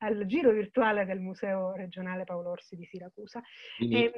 [0.00, 3.40] al giro virtuale del Museo regionale Paolo Orsi di Siracusa.
[3.78, 4.12] E, ehm,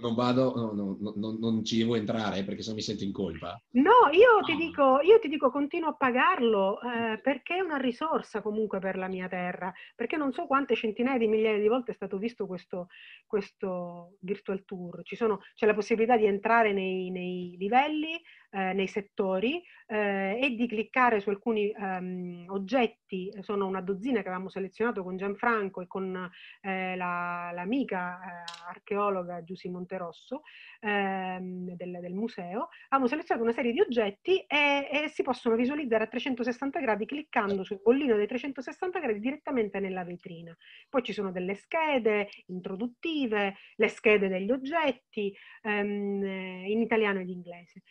[0.00, 3.12] non vado, no, no, no, non ci devo entrare perché se no mi sento in
[3.12, 3.60] colpa.
[3.72, 8.42] No, io ti dico, io ti dico continuo a pagarlo eh, perché è una risorsa
[8.42, 11.94] comunque per la mia terra, perché non so quante centinaia di migliaia di volte è
[11.94, 12.88] stato visto questo,
[13.26, 15.00] questo virtual tour.
[15.04, 20.66] Sono, c'è la possibilità di entrare nei, nei livelli, eh, nei settori eh, e di
[20.66, 26.30] cliccare su alcuni um, oggetti, sono una dozzina che avevamo selezionato con Gianfranco e con
[26.62, 30.42] eh, la, l'amica eh, archeologa Giussi Monterosso
[30.80, 36.04] ehm, del, del, museo, abbiamo selezionato una serie di oggetti e, e, si possono visualizzare
[36.04, 40.56] a 360 gradi cliccando sul bollino dei 360 gradi direttamente nella vetrina.
[40.88, 45.32] Poi ci sono delle schede introduttive, le schede degli oggetti
[45.62, 46.24] ehm,
[46.66, 47.82] in italiano ed inglese.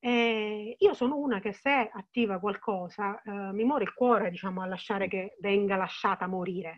[0.00, 4.66] Eh, io sono una che se attiva qualcosa eh, mi muore il cuore diciamo, a
[4.66, 6.77] lasciare che venga lasciata morire.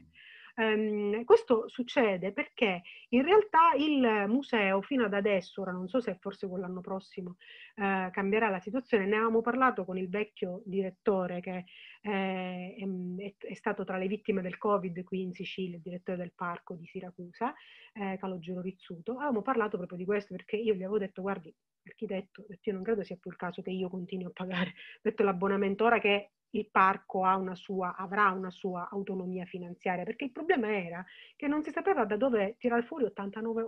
[0.56, 6.16] Um, questo succede perché in realtà il museo fino ad adesso, ora non so se
[6.20, 7.36] forse con l'anno prossimo
[7.76, 11.64] uh, cambierà la situazione, ne avevamo parlato con il vecchio direttore che
[12.02, 16.32] eh, è, è, stato tra le vittime del Covid qui in Sicilia, il direttore del
[16.34, 17.54] parco di Siracusa,
[17.94, 21.54] eh, Calogero Rizzuto, avevamo parlato proprio di questo perché io gli avevo detto guardi
[21.86, 25.84] architetto, io non credo sia più il caso che io continui a pagare detto l'abbonamento
[25.84, 31.04] ora che il parco una sua, avrà una sua autonomia finanziaria, perché il problema era
[31.36, 33.66] che non si sapeva da dove tirare fuori 89,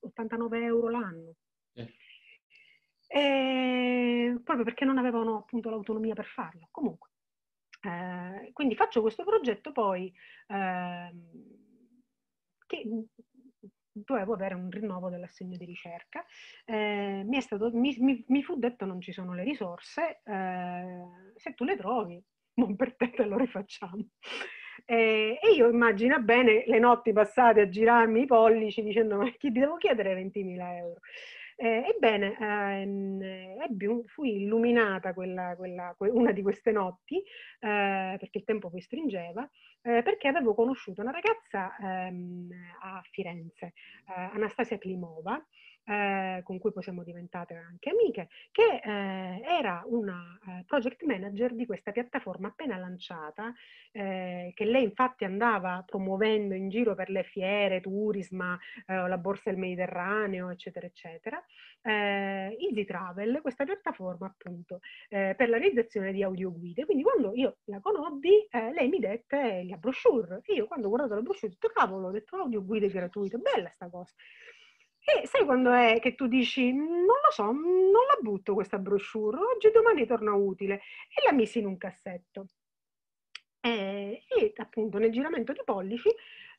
[0.00, 1.34] 89 euro l'anno.
[1.74, 1.94] Eh.
[3.06, 6.68] E, proprio perché non avevano appunto l'autonomia per farlo.
[6.70, 7.10] Comunque,
[7.82, 10.12] eh, quindi faccio questo progetto poi
[10.48, 11.14] eh,
[12.66, 13.06] che
[13.94, 16.24] dovevo avere un rinnovo dell'assegno di ricerca.
[16.64, 21.04] Eh, mi, stato, mi, mi, mi, fu detto non ci sono le risorse, eh,
[21.36, 22.22] se tu le trovi,
[22.54, 24.04] non per te te lo rifacciamo.
[24.86, 29.52] Eh, e io immagino bene le notti passate a girarmi i pollici dicendo ma chi
[29.52, 31.00] devo chiedere 20.000 euro?
[31.56, 38.70] Eh, ebbene, ehm, fui illuminata quella, quella, una di queste notti, eh, perché il tempo
[38.70, 39.48] poi stringeva,
[39.82, 42.48] eh, perché avevo conosciuto una ragazza ehm,
[42.82, 45.40] a Firenze, eh, Anastasia Klimova,
[45.84, 51.54] eh, con cui poi siamo diventate anche amiche, che eh, era una eh, project manager
[51.54, 53.52] di questa piattaforma appena lanciata,
[53.92, 59.50] eh, che lei infatti andava promuovendo in giro per le fiere, Turisma, eh, la Borsa
[59.50, 61.42] del Mediterraneo, eccetera, eccetera.
[61.82, 66.84] Eh, Easy Travel, questa piattaforma appunto per la realizzazione di audioguide.
[66.84, 70.40] Quindi quando io la conobbi, lei mi dette la brochure.
[70.46, 73.88] Io quando ho guardato la brochure ho detto, cavolo, ho detto audioguide gratuite, bella sta
[73.88, 74.14] cosa.
[75.04, 79.36] E sai quando è che tu dici, non lo so, non la butto questa brochure,
[79.38, 80.76] oggi domani torna utile.
[81.08, 82.46] E la misi in un cassetto.
[83.60, 86.10] E, e appunto nel giramento di pollici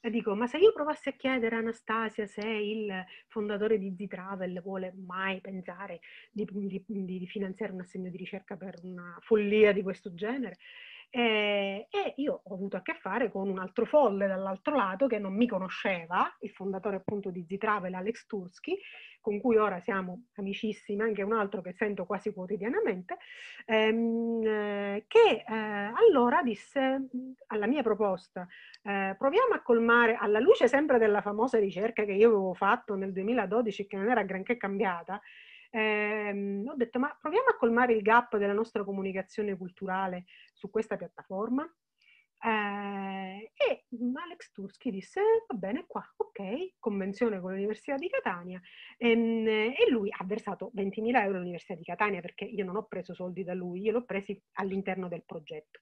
[0.09, 4.93] dico, ma se io provassi a chiedere a Anastasia se il fondatore di Z-Travel vuole
[5.05, 5.99] mai pensare
[6.31, 10.57] di, di, di finanziare un assegno di ricerca per una follia di questo genere,
[11.17, 15.17] eh, e io ho avuto a che fare con un altro folle dall'altro lato che
[15.17, 18.77] non mi conosceva, il fondatore appunto di Z-Travel, Alex Tursky,
[19.21, 23.15] con cui ora siamo amicissimi, anche un altro che sento quasi quotidianamente,
[23.65, 27.07] ehm, che eh, allora disse
[27.47, 28.45] alla mia proposta,
[28.83, 33.13] eh, proviamo a colmare, alla luce sempre della famosa ricerca che io avevo fatto nel
[33.13, 35.21] 2012 e che non era granché cambiata,
[35.79, 40.97] ehm, ho detto ma proviamo a colmare il gap della nostra comunicazione culturale su questa
[40.97, 41.63] piattaforma.
[42.45, 43.85] Eh, e
[44.23, 48.61] Alex Tursky disse va bene qua, ok, convenzione con l'Università di Catania
[48.97, 52.85] e, ehm, e lui ha versato 20.000 euro all'Università di Catania perché io non ho
[52.85, 55.79] preso soldi da lui, io l'ho presi all'interno del progetto.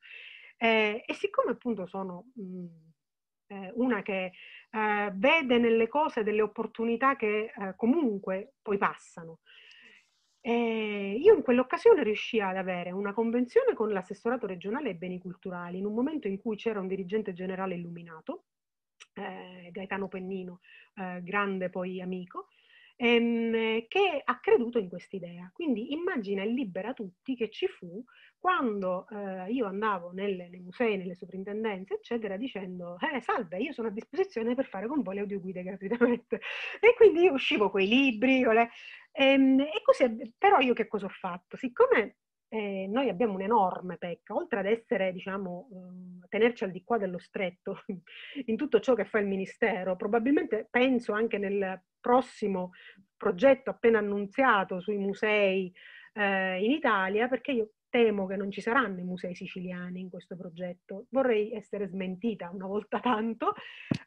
[0.57, 2.65] Eh, e siccome appunto sono mh, mm,
[3.47, 4.31] eh, una che
[4.71, 9.39] eh, vede nelle cose delle opportunità che eh, comunque poi passano,
[10.45, 15.77] eh, io in quell'occasione riuscii ad avere una convenzione con l'assessorato regionale ai beni culturali
[15.77, 18.47] in un momento in cui c'era un dirigente generale illuminato,
[19.13, 20.59] eh, Gaetano Pennino,
[20.95, 22.49] eh, grande poi amico,
[22.97, 25.49] ehm, che ha creduto in quest'idea.
[25.53, 28.03] Quindi immagina il libera tutti che ci fu
[28.43, 33.87] quando eh, io andavo nelle, nei musei, nelle soprintendenze, eccetera, dicendo eh, salve, io sono
[33.87, 36.41] a disposizione per fare con voi le audioguide gratuitamente.
[36.81, 38.69] E quindi io uscivo quei libri, le...
[39.13, 41.55] ehm, e così, però io che cosa ho fatto?
[41.55, 42.17] Siccome
[42.49, 47.19] eh, noi abbiamo un'enorme pecca, oltre ad essere, diciamo, eh, tenerci al di qua dello
[47.19, 47.77] stretto
[48.47, 52.71] in tutto ciò che fa il Ministero, probabilmente penso anche nel prossimo
[53.15, 55.71] progetto appena annunziato sui musei
[56.11, 60.35] eh, in Italia, perché io temo che non ci saranno i musei siciliani in questo
[60.35, 61.05] progetto.
[61.11, 63.53] Vorrei essere smentita una volta tanto,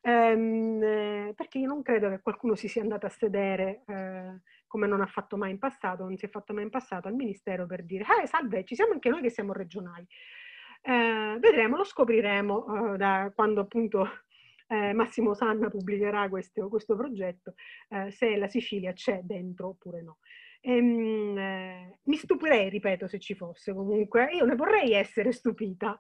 [0.03, 5.03] ehm, perché io non credo che qualcuno si sia andato a sedere, eh, come non
[5.03, 7.85] ha fatto mai in passato, non si è fatto mai in passato al Ministero per
[7.85, 10.05] dire, eh salve, ci siamo anche noi che siamo regionali.
[10.83, 14.09] Eh, vedremo, lo scopriremo eh, da quando appunto
[14.67, 17.55] eh, Massimo Sanna pubblicherà questo, questo progetto,
[17.91, 20.19] eh, se la Sicilia c'è dentro oppure no.
[20.69, 25.97] Ehm, eh, mi stupirei, ripeto, se ci fosse comunque, io ne vorrei essere stupita.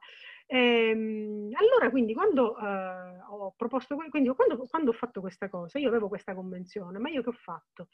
[0.47, 5.89] Ehm, allora, quindi, quando eh, ho proposto, quindi quando, quando, ho fatto questa cosa, io
[5.89, 7.89] avevo questa convenzione, ma io che ho fatto?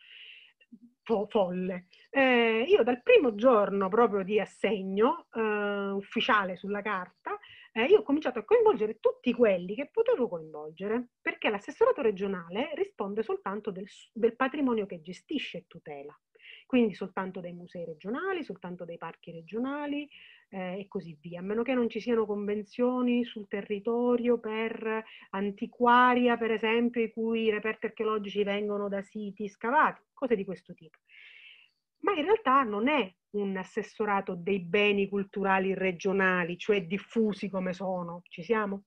[1.03, 1.89] Fo- folle.
[2.11, 7.39] Eh, io dal primo giorno proprio di assegno eh, ufficiale sulla carta,
[7.73, 13.23] eh, io ho cominciato a coinvolgere tutti quelli che potevo coinvolgere, perché l'assessorato regionale risponde
[13.23, 16.17] soltanto del, del patrimonio che gestisce e tutela
[16.73, 20.09] quindi soltanto dai musei regionali, soltanto dai parchi regionali
[20.49, 26.39] eh, e così via, a meno che non ci siano convenzioni sul territorio per antiquaria,
[26.39, 30.97] per esempio, i cui reperti archeologici vengono da siti scavati, cose di questo tipo.
[32.05, 38.23] Ma in realtà non è un assessorato dei beni culturali regionali, cioè diffusi come sono,
[38.31, 38.85] ci siamo?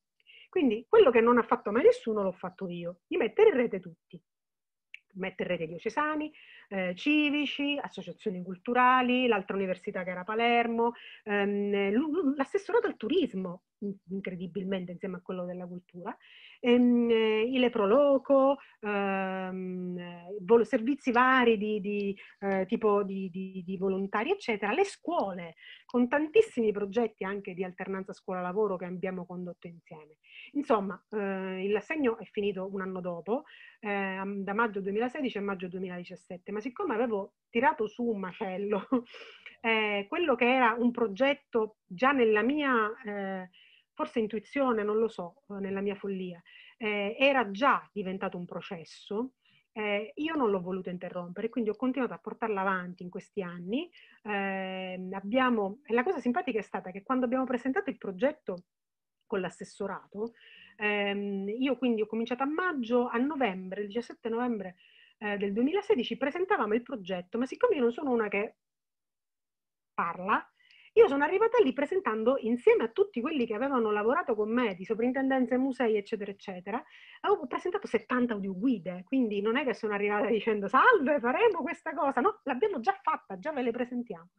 [0.50, 3.80] Quindi quello che non ha fatto mai nessuno l'ho fatto io, di mettere in rete
[3.80, 4.20] tutti
[5.16, 6.32] mette in rete diocesani,
[6.70, 13.64] eh, civici, associazioni culturali, l'altra università che era Palermo, ehm, l'assessorato al turismo,
[14.10, 16.16] incredibilmente insieme a quello della cultura,
[16.66, 24.74] ehm, il Proloco, ehm, servizi vari di, di eh, tipo di, di, di, volontari, eccetera,
[24.74, 30.18] le scuole, con tantissimi progetti anche di alternanza scuola-lavoro che abbiamo condotto insieme.
[30.54, 33.44] Insomma, eh, l'assegno è finito un anno dopo,
[33.80, 38.88] eh, da maggio 2016 a maggio 2017, ma siccome avevo tirato su un macello,
[39.62, 43.50] eh, quello che era un progetto già nella mia eh,
[43.96, 46.40] forse intuizione, non lo so, eh, nella mia follia,
[46.78, 49.32] eh, era già diventato un processo,
[49.72, 53.90] eh, io non l'ho voluto interrompere, quindi ho continuato a portarla avanti in questi anni.
[54.24, 58.64] Eh, abbiamo, la cosa simpatica è stata che quando abbiamo presentato il progetto
[59.26, 60.34] con l'assessorato.
[60.78, 64.76] Ehm, io quindi ho cominciato a maggio, a novembre, il 17 novembre
[65.18, 68.56] eh, del 2016 presentavamo il progetto, ma siccome io non sono una che
[69.94, 70.46] parla,
[70.98, 74.86] io sono arrivata lì presentando insieme a tutti quelli che avevano lavorato con me di
[74.86, 76.82] soprintendenze, musei, eccetera, eccetera,
[77.22, 82.22] avevo presentato 70 audioguide, quindi non è che sono arrivata dicendo salve, faremo questa cosa,
[82.22, 84.30] no, l'abbiamo già fatta, già ve le presentiamo.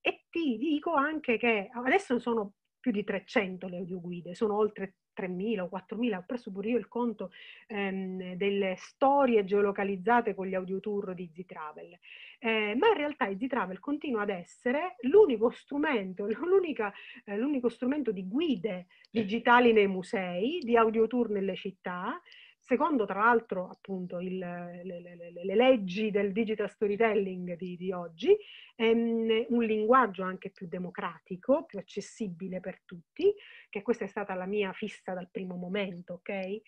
[0.00, 5.60] E ti dico anche che adesso sono più di 300 le audioguide, sono oltre 3.000
[5.60, 7.30] o 4.000, ho preso pure io il conto
[7.66, 11.98] ehm, delle storie geolocalizzate con gli audiotour di Z-Travel.
[12.38, 16.26] Eh, ma in realtà Z-Travel continua ad essere l'unico strumento,
[17.24, 22.20] eh, l'unico strumento di guide digitali nei musei, di audiotour nelle città,
[22.64, 28.34] secondo tra l'altro appunto il, le, le, le, leggi del digital storytelling di, di oggi,
[28.76, 33.32] ehm, un linguaggio anche più democratico, più accessibile per tutti,
[33.68, 36.60] che questa è stata la mia fissa dal primo momento, ok?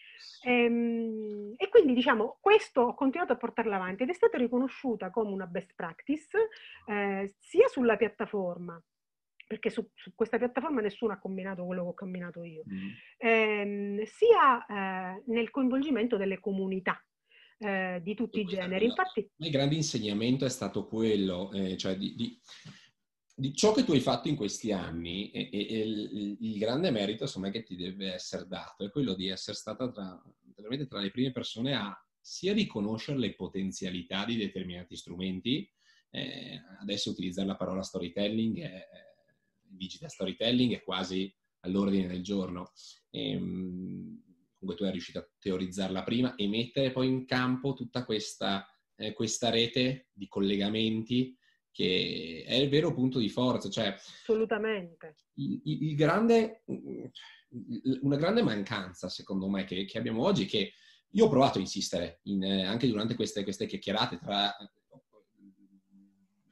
[0.45, 5.31] Ehm, e quindi diciamo, questo ho continuato a portarlo avanti ed è stata riconosciuta come
[5.31, 6.49] una best practice
[6.87, 8.81] eh, sia sulla piattaforma
[9.47, 12.89] perché su, su, questa piattaforma nessuno ha combinato quello che ho combinato io, mm.
[13.19, 17.01] ehm, sia eh, nel coinvolgimento delle comunità
[17.59, 18.87] eh, di tutti i generi.
[18.87, 22.39] Infatti, il grande insegnamento è stato quello, eh, cioè di, di,
[23.35, 26.91] di, ciò che tu hai fatto in questi anni e, e, e il, il, grande
[26.91, 30.23] merito insomma che ti deve essere dato è quello di essere stata tra,
[30.55, 35.71] veramente tra le prime persone a sia riconoscere le potenzialità di determinati strumenti,
[36.11, 38.89] eh, adesso utilizzare la parola storytelling è
[39.69, 42.73] digital storytelling è quasi all'ordine del giorno.
[43.11, 44.23] E, ehm,
[44.59, 49.13] comunque tu hai riuscito a teorizzarla prima e mettere poi in campo tutta questa, eh,
[49.13, 51.37] questa rete di collegamenti
[51.71, 53.69] che è il vero punto di forza.
[53.69, 55.17] Cioè, Assolutamente.
[55.35, 56.65] Il, il grande,
[58.01, 60.73] una grande mancanza, secondo me, che, che, abbiamo oggi è che
[61.11, 64.57] io ho provato a insistere in, anche durante queste, queste chiacchierate tra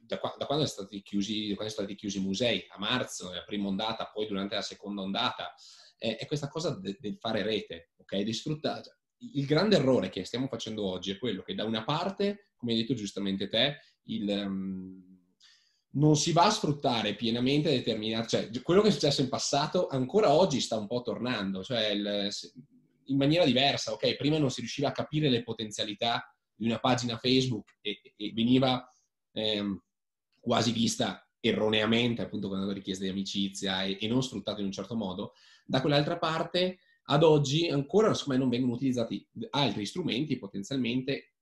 [0.05, 0.65] da, da, quando,
[1.03, 4.61] chiusi, quando, sono stati chiusi i musei, a marzo, la prima ondata, poi durante la
[4.61, 5.53] seconda ondata,
[5.97, 8.17] è, è questa cosa del de fare rete, ok?
[8.19, 8.97] Di sfruttare.
[9.17, 12.79] Il grande errore che stiamo facendo oggi è quello che da una parte, come hai
[12.79, 15.15] detto giustamente te, il, um,
[15.91, 20.33] non si va a sfruttare pienamente determinati, cioè quello che è successo in passato ancora
[20.33, 22.29] oggi sta un po' tornando, cioè il,
[23.05, 24.15] in maniera diversa, ok?
[24.15, 28.89] Prima non si riusciva a capire le potenzialità di una pagina Facebook e, e veniva
[29.33, 29.81] ehm,
[30.45, 34.71] quasi vista erroneamente appunto con una richiesta di amicizia e, e non sfruttata in un
[34.71, 35.33] certo modo,
[35.65, 41.33] da quell'altra parte ad oggi ancora me, non vengono utilizzati altri strumenti potenzialmente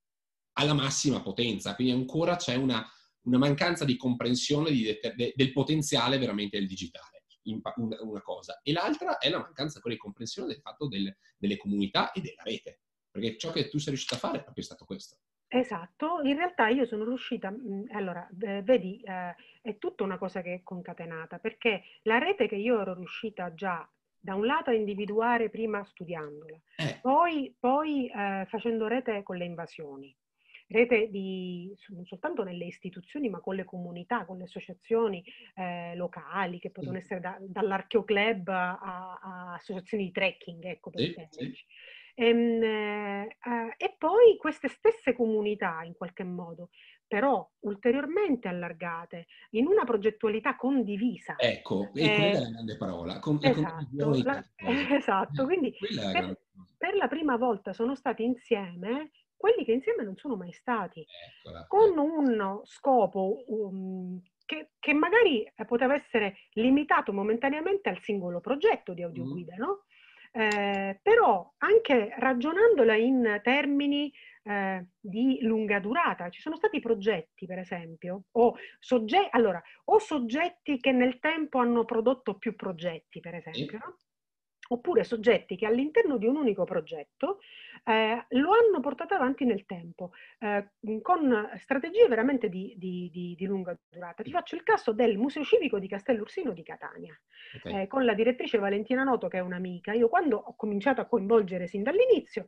[0.54, 2.86] alla massima potenza, quindi ancora c'è una,
[3.24, 8.62] una mancanza di comprensione di de, del potenziale veramente del digitale, una, una, cosa.
[8.64, 12.82] E l'altra è la mancanza di comprensione del fatto del, delle comunità e della rete,
[13.10, 15.18] perché ciò che tu sei riuscito a fare è proprio stato questo.
[15.56, 20.56] Esatto, in realtà io sono riuscita, mhmm, allora, vedi, eh, è tutta una cosa che
[20.56, 23.88] è concatenata, perché la rete che io ero riuscita già
[24.20, 27.00] da un lato a individuare prima studiandola, eh.
[27.02, 30.16] poi, poi eh, facendo rete con le invasioni,
[30.70, 35.24] rete di, non soltanto nelle istituzioni, ma con le comunità, con le associazioni
[35.56, 41.16] eh, locali, che possono essere da, dall'archeoclub a, a, associazioni di trekking, ecco, per sì,
[41.30, 41.56] sì.
[42.16, 43.38] Ehm, eh,
[43.78, 46.70] e poi queste stesse comunità, in qualche modo,
[47.08, 51.36] però ulteriormente allargate in una progettualità condivisa.
[51.38, 53.20] Ecco, e eh, quella è la grande parola.
[53.20, 54.44] Con, esatto, la,
[54.98, 55.76] esatto, quindi
[56.12, 56.40] per,
[56.78, 61.06] per, la prima volta sono stati insieme quelli che insieme non sono mai stati,
[61.42, 61.66] Eccola.
[61.68, 69.04] con uno scopo um, che, che, magari poteva essere limitato momentaneamente al singolo progetto di
[69.04, 69.60] audioguida, mm.
[69.60, 69.84] no?
[70.36, 74.12] Eh, però anche ragionandola in termini
[74.44, 80.80] eh, di lunga durata, ci sono stati progetti, per esempio, o, sogge- allora, o soggetti
[80.80, 83.98] che nel tempo hanno prodotto più progetti, per esempio?
[84.70, 87.40] Oppure soggetti che all'interno di un unico progetto
[87.86, 90.70] eh, lo hanno portato avanti nel tempo, eh,
[91.02, 94.24] con strategie veramente di, di, di, di, lunga durata.
[94.24, 97.14] Ti faccio il caso del Museo Civico di Castellursino di Catania,
[97.58, 97.82] okay.
[97.82, 99.92] eh, con la direttrice Valentina Noto, che è un'amica.
[99.94, 102.48] Io quando ho cominciato a coinvolgere sin dall'inizio,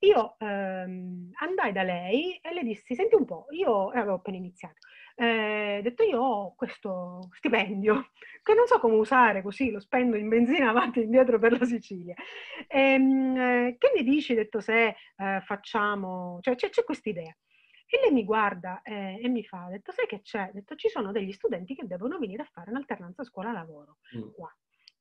[0.00, 4.78] io ehm, andai da lei e le dissi, senti un po', io avevo appena iniziato,
[5.16, 8.10] eh, detto io ho questo stipendio
[8.42, 11.64] che non so come usare così, lo spendo in benzina avanti e indietro per la
[11.64, 12.14] Sicilia.
[12.68, 17.34] Ehm, eh, che ne dici, detto se eh, facciamo, cioè c'è, c'è questa idea.
[17.94, 20.50] E lei mi guarda eh, e mi fa, detto sai che c'è?
[20.54, 24.30] Detto ci sono degli studenti che devono venire a fare un'alternanza scuola-lavoro mm.
[24.32, 24.50] qua.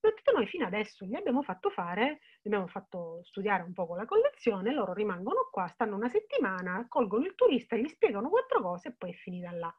[0.01, 3.95] detto noi fino adesso gli abbiamo fatto fare, gli abbiamo fatto studiare un po' con
[3.95, 8.89] la collezione, loro rimangono qua, stanno una settimana, accolgono il turista, gli spiegano quattro cose
[8.89, 9.73] e poi è finita là.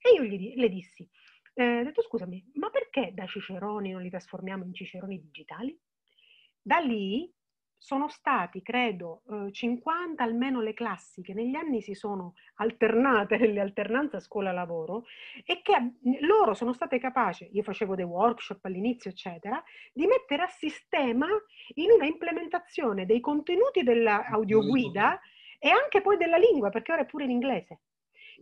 [0.00, 1.08] E io gli, le dissi,
[1.54, 5.78] eh, ho detto scusami, ma perché da ciceroni non li trasformiamo in ciceroni digitali?
[6.60, 7.32] Da lì
[7.78, 13.60] sono stati, credo, 50 eh, almeno le classi che negli anni si sono alternate nelle
[13.60, 15.04] alternanze scuola-lavoro
[15.44, 20.48] e che loro sono state capaci, io facevo dei workshop all'inizio, eccetera, di mettere a
[20.48, 21.26] sistema
[21.74, 25.20] in una implementazione dei contenuti dell'audioguida
[25.58, 27.80] e anche poi della lingua, perché ora è pure in inglese.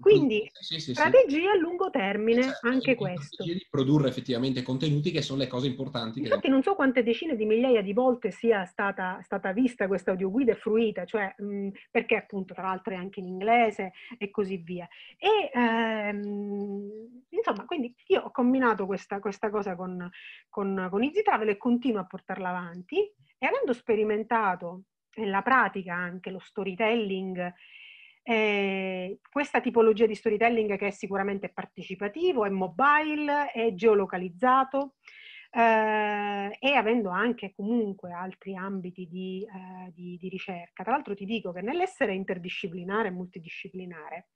[0.01, 3.45] Quindi sì, sì, strategie a lungo termine, certo, anche questo.
[3.45, 6.20] Di produrre effettivamente contenuti che sono le cose importanti.
[6.20, 6.49] Infatti che...
[6.49, 10.57] non so quante decine di migliaia di volte sia stata, stata vista questa audioguida e
[10.57, 14.88] fruita, cioè mh, perché appunto tra l'altro è anche in inglese e così via.
[15.16, 20.09] E ehm, insomma, quindi io ho combinato questa, questa cosa con,
[20.49, 22.99] con, con Easy Travel e continuo a portarla avanti
[23.38, 24.84] e avendo sperimentato
[25.16, 27.53] nella pratica anche lo storytelling
[28.26, 34.94] eh, questa tipologia di storytelling che è sicuramente partecipativo, è mobile, è geolocalizzato
[35.50, 40.82] eh, e avendo anche comunque altri ambiti di, eh, di, di ricerca.
[40.82, 44.28] Tra l'altro ti dico che nell'essere interdisciplinare e multidisciplinare,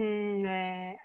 [0.00, 0.96] Mm, eh,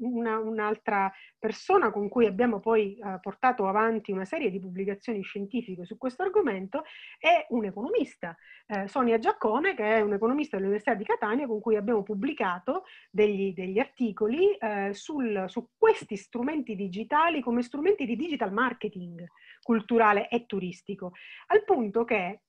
[0.00, 5.84] una, un'altra persona con cui abbiamo poi eh, portato avanti una serie di pubblicazioni scientifiche
[5.84, 6.84] su questo argomento
[7.18, 11.76] è un economista, eh, Sonia Giaccone, che è un economista dell'Università di Catania con cui
[11.76, 18.52] abbiamo pubblicato degli, degli articoli eh, sul, su questi strumenti digitali come strumenti di digital
[18.52, 19.24] marketing
[19.62, 21.12] culturale e turistico,
[21.48, 22.40] al punto che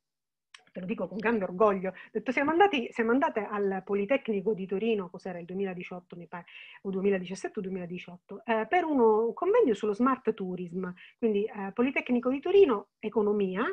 [0.80, 5.10] lo dico con grande orgoglio, ho detto siamo, andati, siamo andate al Politecnico di Torino,
[5.10, 6.46] cos'era il 2018 mi pare,
[6.84, 12.30] o 2017 o 2018, eh, per uno, un convegno sullo smart tourism, quindi eh, Politecnico
[12.30, 13.64] di Torino, economia,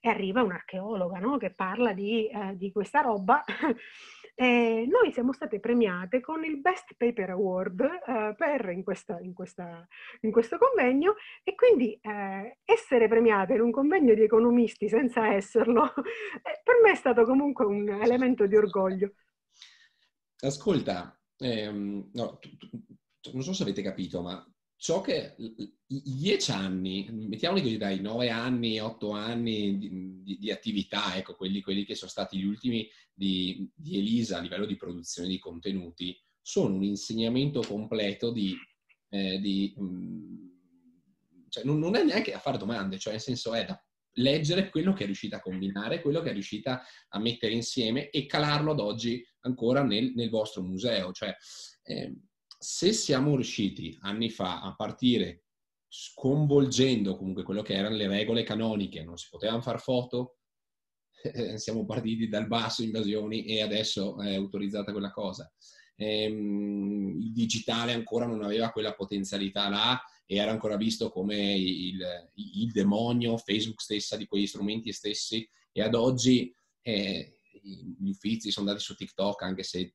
[0.00, 1.36] e arriva un'archeologa no?
[1.36, 3.42] che parla di, eh, di questa roba
[4.38, 9.32] E noi siamo state premiate con il Best Paper Award eh, per, in, questa, in,
[9.32, 9.88] questa,
[10.20, 15.86] in, questo convegno e quindi eh, essere premiate in un convegno di economisti senza esserlo,
[15.86, 19.14] eh, per me è stato comunque un elemento di orgoglio.
[20.40, 22.68] Ascolta, ehm, no, tu, tu,
[23.32, 24.46] non so se avete capito, ma
[24.76, 30.50] ciò che i dieci anni, mettiamoli così dai nove anni, otto anni di, di, di
[30.50, 34.76] attività, ecco, quelli, quelli, che sono stati gli ultimi di, di, Elisa a livello di
[34.76, 38.54] produzione di contenuti, sono un insegnamento completo di...
[39.08, 39.38] Eh,
[39.76, 40.46] mh, mm,
[41.48, 43.80] cioè non, non, è neanche a fare domande, cioè nel senso è da
[44.18, 48.26] leggere quello che è riuscita a combinare, quello che è riuscita a mettere insieme e
[48.26, 51.12] calarlo ad oggi ancora nel, nel vostro museo.
[51.12, 51.34] Cioè,
[51.84, 52.14] eh,
[52.58, 55.44] se siamo riusciti anni fa a partire
[55.88, 60.38] sconvolgendo comunque quello che erano le regole canoniche, non si potevano fare foto,
[61.56, 65.50] siamo partiti dal basso invasioni e adesso è autorizzata quella cosa.
[65.96, 71.98] Ehm, il digitale ancora non aveva quella potenzialità là e era ancora visto come il,
[72.34, 78.66] il demonio, Facebook stessa di quegli strumenti stessi e ad oggi eh, gli uffizi sono
[78.66, 79.94] andati su TikTok anche se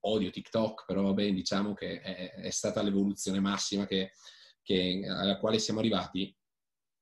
[0.00, 4.12] odio TikTok, però va bene, diciamo che è, è stata l'evoluzione massima che,
[4.62, 6.34] che, alla quale siamo arrivati.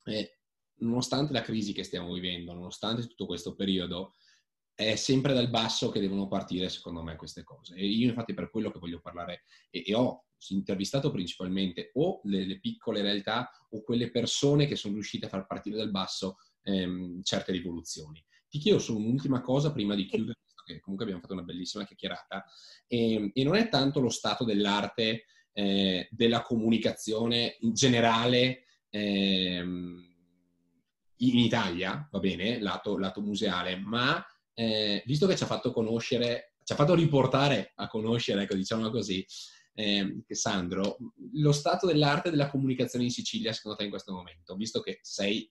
[0.05, 0.39] E
[0.81, 4.15] nonostante la crisi che stiamo vivendo, nonostante tutto questo periodo,
[4.75, 7.75] è sempre dal basso che devono partire, secondo me, queste cose.
[7.77, 12.45] E io, infatti, per quello che voglio parlare, e, e ho intervistato principalmente o le,
[12.45, 17.23] le, piccole realtà o quelle persone che sono riuscite a far partire dal basso ehm,
[17.23, 18.23] certe rivoluzioni.
[18.49, 22.45] Ti chiedo solo un'ultima cosa prima di chiudere che comunque abbiamo fatto una bellissima chiacchierata,
[22.87, 29.59] e, e non è tanto lo stato dell'arte, eh, della comunicazione in generale eh,
[31.17, 36.55] in Italia, va bene, lato, lato museale, ma eh, visto che ci ha fatto conoscere,
[36.65, 39.25] ci ha fatto riportare a conoscere, ecco, diciamo così,
[39.75, 40.97] eh, Sandro,
[41.33, 45.51] lo stato dell'arte della comunicazione in Sicilia secondo te in questo momento, visto che sei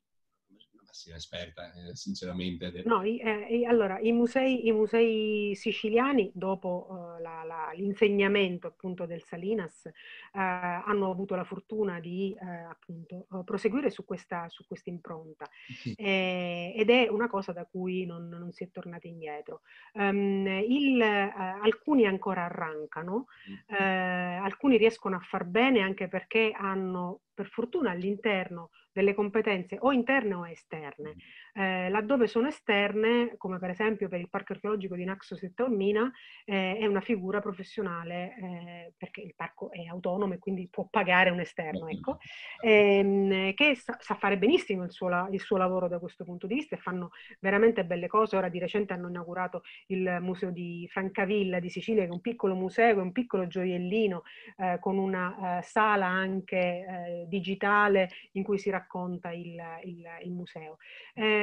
[0.94, 2.84] massima esperta, eh, sinceramente.
[2.86, 9.24] No, eh, allora, i musei, i musei, siciliani, dopo uh, la, la, l'insegnamento appunto del
[9.24, 9.90] Salinas, uh,
[10.34, 15.50] hanno avuto la fortuna di uh, appunto proseguire su questa, su questa impronta
[15.82, 15.94] sì.
[15.98, 19.62] eh, ed è una cosa da cui non, non si è tornati indietro.
[19.94, 24.44] Um, il, alcuni ancora arrancano, mm.
[24.44, 30.36] alcuni riescono a far bene anche perché hanno per fortuna all'interno delle competenze o interne
[30.36, 31.16] o esterne.
[31.56, 36.12] Eh, laddove sono esterne, come per esempio per il Parco archeologico di Naxos e Taormina,
[36.46, 41.30] eh, è una figura professionale eh, perché il parco è autonomo e quindi può pagare
[41.30, 42.18] un esterno, ecco,
[42.60, 46.56] ehm, che sa, sa, fare benissimo il suo, il suo, lavoro da questo punto di
[46.56, 48.36] vista e fanno veramente belle cose.
[48.36, 52.56] Ora di recente hanno inaugurato il museo di Francavilla di Sicilia, che è un piccolo
[52.56, 54.24] museo, un piccolo gioiellino
[54.58, 60.32] eh, con una eh, sala anche eh, digitale in cui si racconta il, il, il
[60.32, 60.78] museo.
[61.14, 61.43] Eh,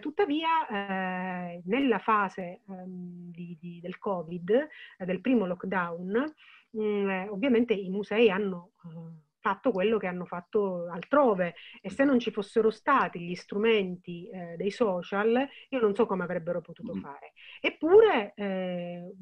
[0.00, 4.50] tuttavia, eh, nella fase ehm, di, di, del Covid,
[4.98, 6.34] eh, del primo lockdown,
[6.70, 8.72] mh, mm, ovviamente i musei hanno
[9.40, 14.54] fatto quello che hanno fatto altrove e se non ci fossero stati gli strumenti eh,
[14.56, 17.00] dei social io non so come avrebbero potuto mm.
[17.00, 17.32] fare.
[17.60, 19.12] Eppure eh,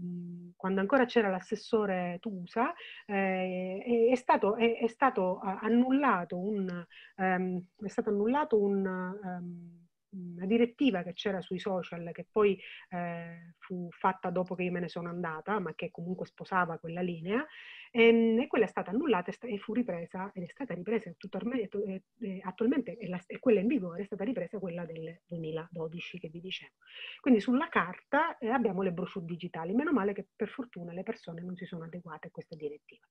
[0.56, 2.74] quando ancora c'era l'assessore Tusa
[3.06, 6.84] eh, è, stato, è, è, stato, annullato un,
[7.16, 8.84] um, è stato annullato un
[9.22, 12.58] um, una direttiva che c'era sui social che poi
[12.90, 17.00] eh, fu fatta dopo che io me ne sono andata, ma che comunque sposava quella
[17.00, 17.44] linea,
[17.90, 22.02] e, ehm, e quella è stata annullata e fu ripresa, ed è stata ripresa attualmente,
[22.42, 26.40] attualmente è, la, è quella in vigore, è stata ripresa quella del 2012 che vi
[26.40, 26.74] dicevo.
[27.20, 31.42] Quindi sulla carta eh, abbiamo le brochure digitali, meno male che per fortuna le persone
[31.42, 33.06] non si sono adeguate a questa direttiva.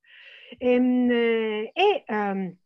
[0.57, 2.57] Ehm, e, e um,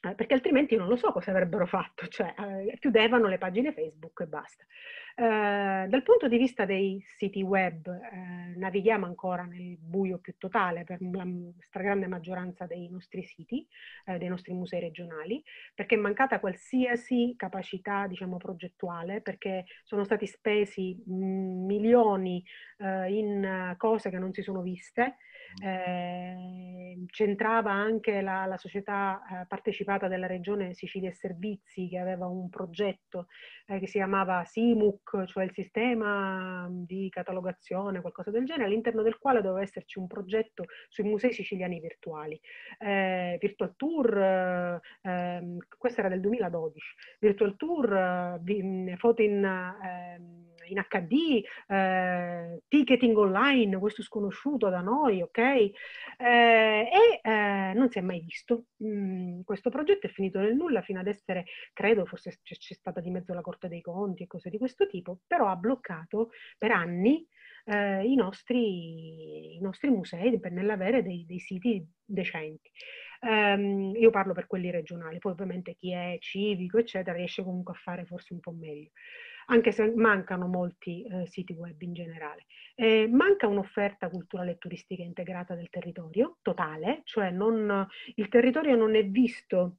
[0.00, 4.26] perché altrimenti non lo so cosa avrebbero fatto, cioè eh, chiudevano le pagine Facebook e
[4.26, 4.64] basta.
[5.20, 10.84] Eh, dal punto di vista dei siti web eh, navighiamo ancora nel buio più totale
[10.84, 11.26] per la
[11.58, 13.66] stragrande maggioranza dei nostri siti,
[14.04, 15.42] eh, dei nostri musei regionali,
[15.74, 22.44] perché è mancata qualsiasi capacità diciamo progettuale, perché sono stati spesi milioni
[22.76, 25.16] eh, in cose che non si sono viste.
[25.64, 32.50] Eh, c'entrava anche la, la società partecipata della regione Sicilia e Servizi che aveva un
[32.50, 33.28] progetto
[33.64, 39.40] che si chiamava SIMUC, cioè il sistema di catalogazione, qualcosa del genere, all'interno del quale
[39.40, 42.38] doveva esserci un progetto sui musei siciliani virtuali.
[42.78, 48.40] Eh, Virtual Tour, ehm, questo era del 2012, Virtual Tour,
[48.98, 55.38] foto in ehm, in HD, eh, ticketing online, questo sconosciuto da noi, ok?
[55.38, 55.72] Eh,
[56.18, 58.66] e eh, non si è mai visto.
[58.84, 63.00] Mm, questo progetto è finito nel nulla fino ad essere, credo, forse c'è, c'è stata
[63.00, 66.70] di mezzo la Corte dei Conti e cose di questo tipo, però ha bloccato per
[66.70, 67.26] anni
[67.64, 72.70] eh, i, nostri, i, nostri, musei per nell'avere dei, dei siti decenti.
[73.20, 77.76] Um, io parlo per quelli regionali, poi ovviamente chi è civico, eccetera, riesce comunque a
[77.76, 78.90] fare forse un po' meglio
[79.50, 82.46] anche se mancano molti eh, siti web in generale.
[82.74, 88.94] Eh, manca un'offerta culturale e turistica integrata del territorio, totale, cioè non, il territorio non
[88.94, 89.78] è visto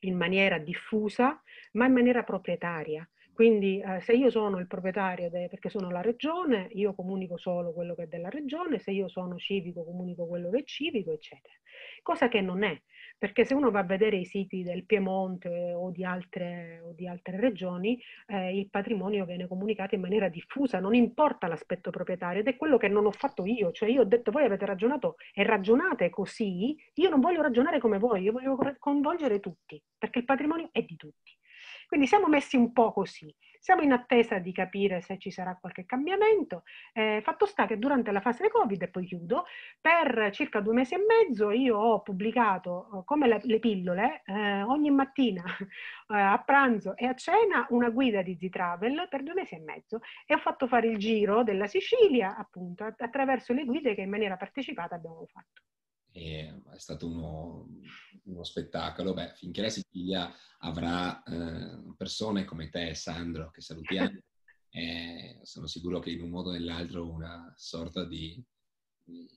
[0.00, 1.42] in maniera diffusa,
[1.72, 3.08] ma in maniera proprietaria.
[3.32, 7.72] Quindi eh, se io sono il proprietario, de, perché sono la regione, io comunico solo
[7.72, 11.54] quello che è della regione, se io sono civico comunico quello che è civico, eccetera.
[12.02, 12.78] Cosa che non è,
[13.20, 17.06] perché se uno va a vedere i siti del Piemonte o di altre, o di
[17.06, 22.48] altre regioni, eh, il patrimonio viene comunicato in maniera diffusa, non importa l'aspetto proprietario ed
[22.48, 25.42] è quello che non ho fatto io, cioè io ho detto voi avete ragionato e
[25.42, 30.70] ragionate così, io non voglio ragionare come voi, io voglio coinvolgere tutti, perché il patrimonio
[30.72, 31.36] è di tutti.
[31.88, 33.30] Quindi siamo messi un po' così.
[33.62, 36.62] Siamo in attesa di capire se ci sarà qualche cambiamento.
[36.94, 39.44] Eh, fatto sta che durante la fase Covid, e poi chiudo,
[39.78, 44.62] per circa due mesi e mezzo io ho pubblicato, eh, come le, le pillole, eh,
[44.62, 45.44] ogni mattina
[46.08, 50.00] eh, a pranzo e a cena una guida di Z-Travel per due mesi e mezzo
[50.26, 54.36] e ho fatto fare il giro della Sicilia appunto attraverso le guide che in maniera
[54.38, 55.62] partecipata abbiamo fatto.
[56.12, 57.68] E è stato uno,
[58.24, 59.14] uno spettacolo.
[59.14, 64.18] Beh, finché la Sicilia avrà eh, persone come te, Sandro, che salutiamo,
[64.70, 68.42] eh, sono sicuro che in un modo o nell'altro una sorta di,
[69.04, 69.28] di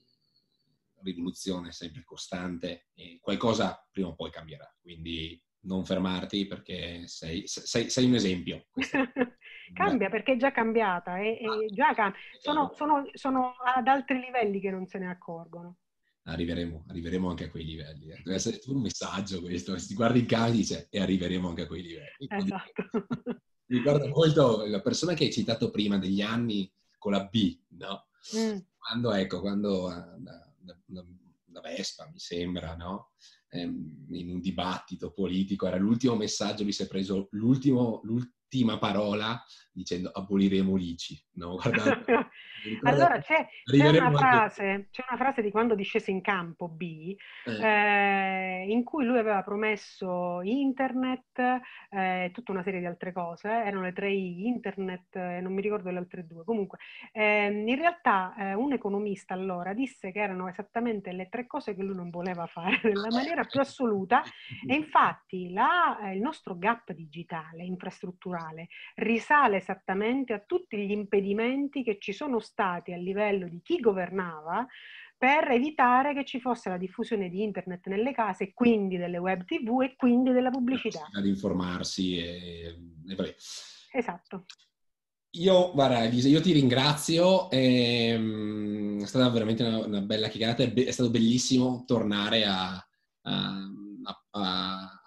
[1.02, 4.72] rivoluzione sempre costante e qualcosa prima o poi cambierà.
[4.80, 8.66] Quindi non fermarti perché sei, sei, sei un esempio.
[9.72, 14.20] Cambia perché è già cambiata, è, è ah, già cam- sono, sono, sono ad altri
[14.20, 15.78] livelli che non se ne accorgono
[16.24, 18.10] arriveremo, arriveremo anche a quei livelli.
[18.10, 18.20] Eh.
[18.22, 21.66] Deve essere un messaggio questo, se ti guardi in casa dice e arriveremo anche a
[21.66, 22.28] quei livelli.
[22.28, 23.06] Esatto.
[23.66, 28.08] Mi ricordo molto la persona che hai citato prima degli anni con la B, no?
[28.36, 28.58] Mm.
[28.76, 33.12] Quando, ecco, quando la, Vespa, mi sembra, no?
[33.48, 40.10] Ehm, in un dibattito politico, era l'ultimo messaggio, lui si è preso l'ultima parola dicendo
[40.10, 41.56] aboliremo l'ICI, no?
[41.60, 42.23] Guardate,
[42.82, 48.64] Allora c'è, c'è, una frase, c'è, una frase, di quando discese in campo B, eh.
[48.64, 53.48] Eh, in cui lui aveva promesso internet e eh, tutta una serie di altre cose,
[53.48, 56.44] erano le tre I, internet, eh, non mi ricordo le altre due.
[56.44, 56.78] Comunque,
[57.12, 61.82] ehm, in realtà eh, un economista allora disse che erano esattamente le tre cose che
[61.82, 64.22] lui non voleva fare nella maniera più assoluta
[64.66, 71.98] e infatti la, il nostro gap digitale, infrastrutturale, risale esattamente a tutti gli impedimenti che
[71.98, 74.66] ci sono stati a livello di chi governava
[75.16, 79.80] per evitare che ci fosse la diffusione di internet nelle case, quindi delle web tv
[79.82, 81.08] e quindi della pubblicità.
[81.12, 82.76] Ad informarsi e...
[83.06, 83.36] e
[83.92, 84.44] esatto.
[85.36, 90.62] Io, guarda Elisa, io ti ringrazio, è, ehm, è stata veramente una, una bella chiacchierata,
[90.62, 92.74] è, be- è, stato bellissimo tornare a,
[93.22, 93.70] a,
[94.02, 95.02] a, a,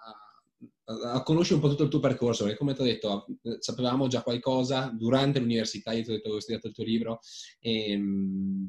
[1.22, 3.26] conoscere un po' tutto il tuo percorso, perché come ti ho detto,
[3.58, 7.20] sapevamo già qualcosa durante l'università, io ti ho detto che ho studiato il tuo libro,
[7.60, 8.68] e, ehm,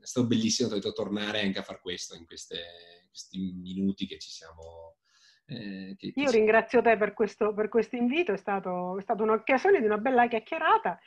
[0.00, 3.38] è stato bellissimo, ti ho detto, tornare anche a fare questo in, queste, in questi
[3.38, 4.96] minuti che ci siamo
[5.46, 9.80] eh, che, Io ringrazio te per questo, per questo invito, è, stato, è stata un'occasione
[9.80, 10.98] di una bella chiacchierata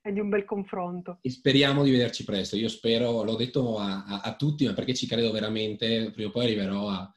[0.00, 1.18] e di un bel confronto.
[1.20, 2.56] E speriamo di vederci presto.
[2.56, 6.32] Io spero, l'ho detto a, a, a tutti, ma perché ci credo veramente, prima o
[6.32, 7.12] poi arriverò a,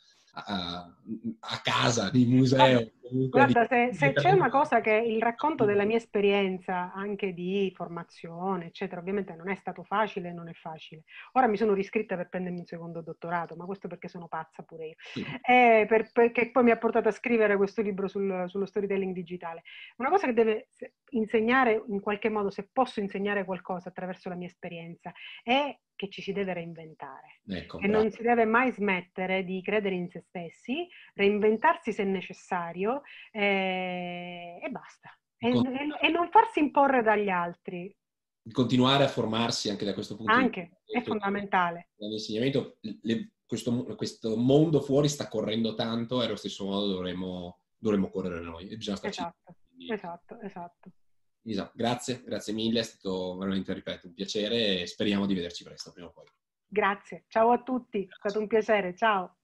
[0.46, 0.94] a,
[1.40, 2.92] a casa, di museo.
[3.10, 8.66] Guarda, se, se, c'è una cosa che il racconto della mia esperienza, anche di formazione,
[8.66, 11.04] eccetera, ovviamente non è stato facile, non è facile.
[11.34, 14.88] Ora mi sono riscritta per prendermi un secondo dottorato, ma questo perché sono pazza pure
[14.88, 14.96] io.
[14.98, 15.26] Sì.
[15.42, 19.64] E per, perché poi mi ha portato a scrivere questo libro sul, sullo storytelling digitale.
[19.98, 20.68] Una cosa che deve
[21.12, 25.12] insegnare in qualche modo, se posso insegnare qualcosa attraverso la mia esperienza,
[25.42, 28.04] è che ci si deve reinventare, ecco, che bravo.
[28.04, 34.70] non si deve mai smettere di credere in se stessi, reinventarsi se necessario eh, e
[34.70, 35.10] basta.
[35.40, 35.66] E, Con...
[35.66, 37.94] e, non farsi imporre dagli altri.
[38.50, 40.78] Continuare a formarsi anche da questo punto anche, di vista.
[40.88, 41.90] Anche, è fondamentale.
[41.98, 48.10] L'insegnamento, le, questo, questo, mondo fuori sta correndo tanto e allo stesso modo dovremmo, dovremmo
[48.10, 48.70] correre noi.
[48.70, 49.22] E bisogna starci.
[49.22, 49.56] Esatto,
[49.92, 50.92] esatto, esatto.
[51.48, 55.94] Lisa, grazie, grazie mille, è stato veramente, ripeto, un piacere e speriamo di vederci presto
[55.94, 56.26] prima o poi.
[56.68, 59.38] Grazie, ciao a tutti, è stato un piacere, ciao.